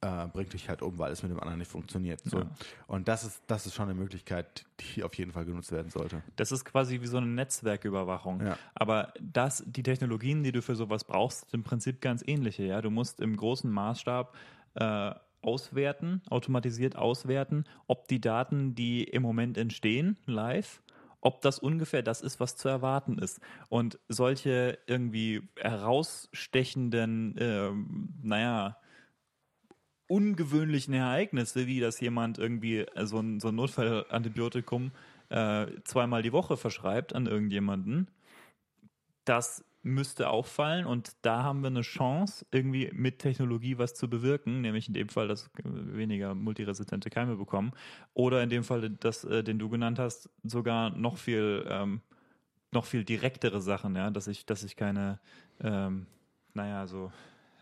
[0.06, 2.22] äh, bringt dich halt um, weil es mit dem anderen nicht funktioniert.
[2.24, 2.40] So.
[2.40, 2.50] Ja.
[2.88, 6.22] Und das ist, das ist schon eine Möglichkeit, die auf jeden Fall genutzt werden sollte.
[6.36, 8.46] Das ist quasi wie so eine Netzwerküberwachung.
[8.46, 8.58] Ja.
[8.76, 12.64] Aber das, die Technologien, die du für sowas brauchst, sind im Prinzip ganz ähnliche.
[12.64, 12.82] Ja?
[12.82, 14.36] Du musst im großen Maßstab
[14.76, 20.82] äh, auswerten, automatisiert auswerten, ob die Daten, die im Moment entstehen, live,
[21.22, 23.40] ob das ungefähr das ist, was zu erwarten ist.
[23.70, 28.78] Und solche irgendwie herausstechenden, ähm, naja,
[30.08, 34.92] ungewöhnlichen Ereignisse, wie dass jemand irgendwie äh, so ein, so ein Notfallantibiotikum
[35.30, 38.08] äh, zweimal die Woche verschreibt an irgendjemanden,
[39.26, 44.62] das müsste auffallen und da haben wir eine Chance, irgendwie mit Technologie was zu bewirken,
[44.62, 47.72] nämlich in dem Fall, dass weniger multiresistente Keime bekommen
[48.16, 52.02] oder in dem Fall, das, äh, den du genannt hast, sogar noch viel, ähm,
[52.72, 55.20] noch viel direktere Sachen, ja, dass ich, dass ich keine,
[55.62, 56.08] ähm,
[56.56, 57.12] naja, so,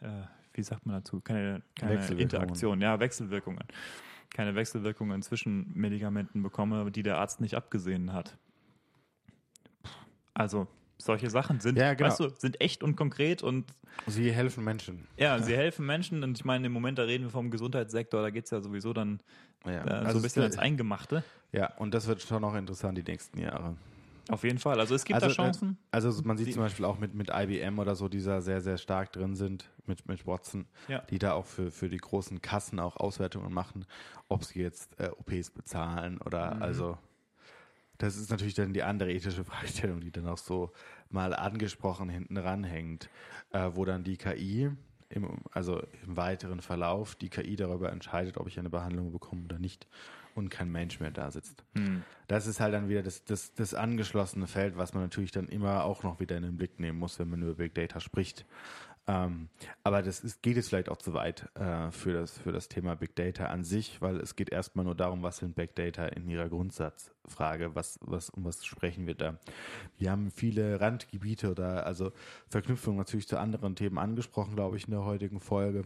[0.02, 0.24] äh,
[0.54, 2.06] wie sagt man dazu, keine, keine.
[2.16, 3.64] Interaktion, ja, Wechselwirkungen.
[4.30, 8.38] Keine Wechselwirkungen zwischen Medikamenten bekomme, die der Arzt nicht abgesehen hat.
[10.34, 12.10] Also, solche Sachen sind, Ja, genau.
[12.10, 13.66] weißt du, sind echt und konkret und
[14.08, 15.08] Sie helfen Menschen.
[15.18, 18.32] ja, sie helfen Menschen und ich meine, im Moment, da reden wir vom Gesundheitssektor, da
[18.32, 19.20] geht es ja sowieso dann
[19.66, 19.84] Ja.
[19.84, 21.24] äh, so Also ein bisschen ans Eingemachte.
[21.52, 23.76] ja, und das wird schon noch interessant die nächsten Jahre.
[24.30, 24.80] Auf jeden Fall.
[24.80, 25.78] Also es gibt da Chancen.
[25.92, 28.42] Äh, also man sieht Die- zum Beispiel auch mit, mit IBM oder so, die da
[28.42, 31.00] sehr, sehr stark drin sind, mit, mit Watson, Ja.
[31.10, 33.86] die da auch für, für die großen Kassen auch Auswertungen machen,
[34.30, 36.62] ob sie jetzt äh, OPs bezahlen oder Mhm.
[36.64, 36.98] also
[38.00, 40.72] das ist natürlich dann die andere ethische Fragestellung, die dann auch so
[41.10, 43.10] mal angesprochen hinten ranhängt,
[43.52, 44.72] äh, wo dann die KI,
[45.10, 49.60] im, also im weiteren Verlauf, die KI darüber entscheidet, ob ich eine Behandlung bekomme oder
[49.60, 49.88] nicht
[50.36, 51.64] und kein Mensch mehr da sitzt.
[51.76, 52.04] Hm.
[52.28, 55.84] Das ist halt dann wieder das, das, das angeschlossene Feld, was man natürlich dann immer
[55.84, 58.46] auch noch wieder in den Blick nehmen muss, wenn man über Big Data spricht.
[59.06, 59.50] Ähm,
[59.84, 62.96] aber das ist, geht jetzt vielleicht auch zu weit äh, für, das, für das Thema
[62.96, 66.30] Big Data an sich, weil es geht erstmal nur darum, was sind Big Data in
[66.30, 69.38] ihrer Grundsatzfrage, was, was, um was sprechen wir da.
[69.98, 72.14] Wir haben viele Randgebiete oder also
[72.48, 75.84] Verknüpfungen natürlich zu anderen Themen angesprochen, glaube ich, in der heutigen Folge,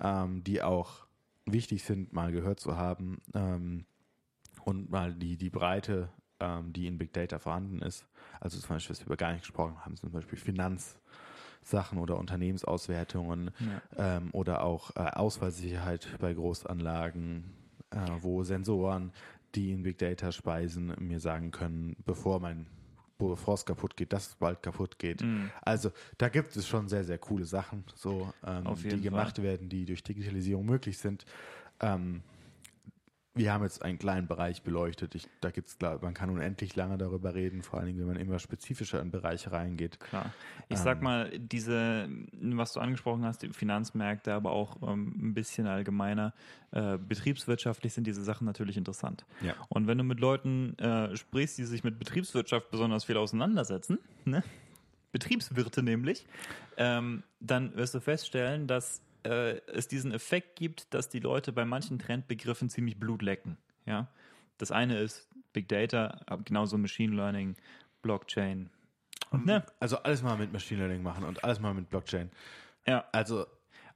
[0.00, 1.06] ähm, die auch
[1.46, 3.20] wichtig sind, mal gehört zu haben.
[3.34, 3.86] Ähm,
[4.64, 6.08] und mal die, die Breite,
[6.40, 8.06] ähm, die in Big Data vorhanden ist.
[8.40, 13.50] Also zum Beispiel, was wir über gar nicht gesprochen haben, zum Beispiel Finanzsachen oder Unternehmensauswertungen
[13.58, 14.16] Ja.
[14.16, 17.44] ähm, oder auch äh, Ausfallsicherheit bei Großanlagen,
[17.90, 19.12] äh, wo Sensoren,
[19.54, 22.66] die in Big Data speisen, mir sagen können, bevor mein
[23.28, 25.22] bevor es kaputt geht, dass es bald kaputt geht.
[25.22, 25.50] Mhm.
[25.62, 29.84] Also da gibt es schon sehr, sehr coole Sachen, so ähm, die gemacht werden, die
[29.84, 31.24] durch Digitalisierung möglich sind.
[31.80, 32.22] Ähm,
[33.34, 35.14] wir haben jetzt einen kleinen Bereich beleuchtet.
[35.14, 38.16] Ich, da gibt's, klar, man kann unendlich lange darüber reden, vor allen Dingen, wenn man
[38.16, 39.98] immer spezifischer in Bereiche reingeht.
[40.00, 40.34] Klar.
[40.68, 45.66] Ich sag mal, diese, was du angesprochen hast, die Finanzmärkte, aber auch ähm, ein bisschen
[45.66, 46.34] allgemeiner,
[46.72, 49.24] äh, betriebswirtschaftlich sind diese Sachen natürlich interessant.
[49.40, 49.54] Ja.
[49.68, 54.42] Und wenn du mit Leuten äh, sprichst, die sich mit Betriebswirtschaft besonders viel auseinandersetzen, ne?
[55.12, 56.26] Betriebswirte nämlich,
[56.78, 61.64] ähm, dann wirst du feststellen, dass äh, es diesen Effekt gibt, dass die Leute bei
[61.64, 63.56] manchen Trendbegriffen ziemlich Blut lecken.
[63.86, 64.08] Ja?
[64.58, 67.56] Das eine ist Big Data, aber genauso Machine Learning,
[68.02, 68.70] Blockchain.
[69.30, 69.64] Und, ne?
[69.80, 72.30] Also alles mal mit Machine Learning machen und alles mal mit Blockchain.
[72.86, 73.46] Ja, Also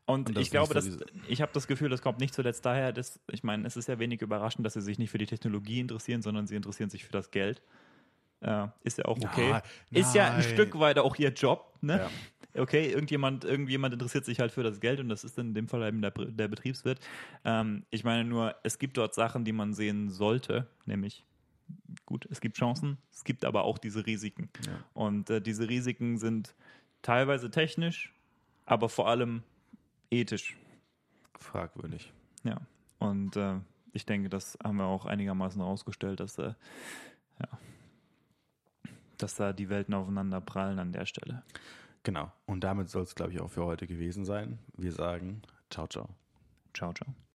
[0.06, 2.92] und, Und ich glaube, dass, so ich habe das Gefühl, das kommt nicht zuletzt daher,
[2.92, 5.80] dass, ich meine, es ist ja wenig überraschend, dass sie sich nicht für die Technologie
[5.80, 7.60] interessieren, sondern sie interessieren sich für das Geld.
[8.40, 9.48] Äh, ist ja auch okay.
[9.50, 10.42] Na, ist ja ein.
[10.44, 11.98] Stück weit auch ihr Job, ne?
[11.98, 12.10] Ja.
[12.58, 15.82] Okay, irgendjemand, irgendjemand interessiert sich halt für das Geld und das ist in dem Fall
[15.86, 17.00] eben der, der Betriebswirt.
[17.44, 21.24] Ähm, ich meine nur, es gibt dort Sachen, die man sehen sollte, nämlich
[22.04, 24.48] gut, es gibt Chancen, es gibt aber auch diese Risiken.
[24.94, 26.54] Und äh, diese Risiken sind
[27.02, 28.12] teilweise technisch,
[28.64, 29.42] aber vor allem
[30.10, 30.56] ethisch.
[31.38, 32.12] Fragwürdig.
[32.44, 32.60] Ja.
[32.98, 33.56] Und äh,
[33.92, 36.54] ich denke, das haben wir auch einigermaßen herausgestellt, dass, äh,
[37.40, 37.48] ja,
[39.18, 41.42] dass da die Welten aufeinander prallen an der Stelle.
[42.06, 42.30] Genau.
[42.46, 44.60] Und damit soll es, glaube ich, auch für heute gewesen sein.
[44.76, 46.08] Wir sagen ciao, ciao.
[46.72, 47.16] Ciao, ciao.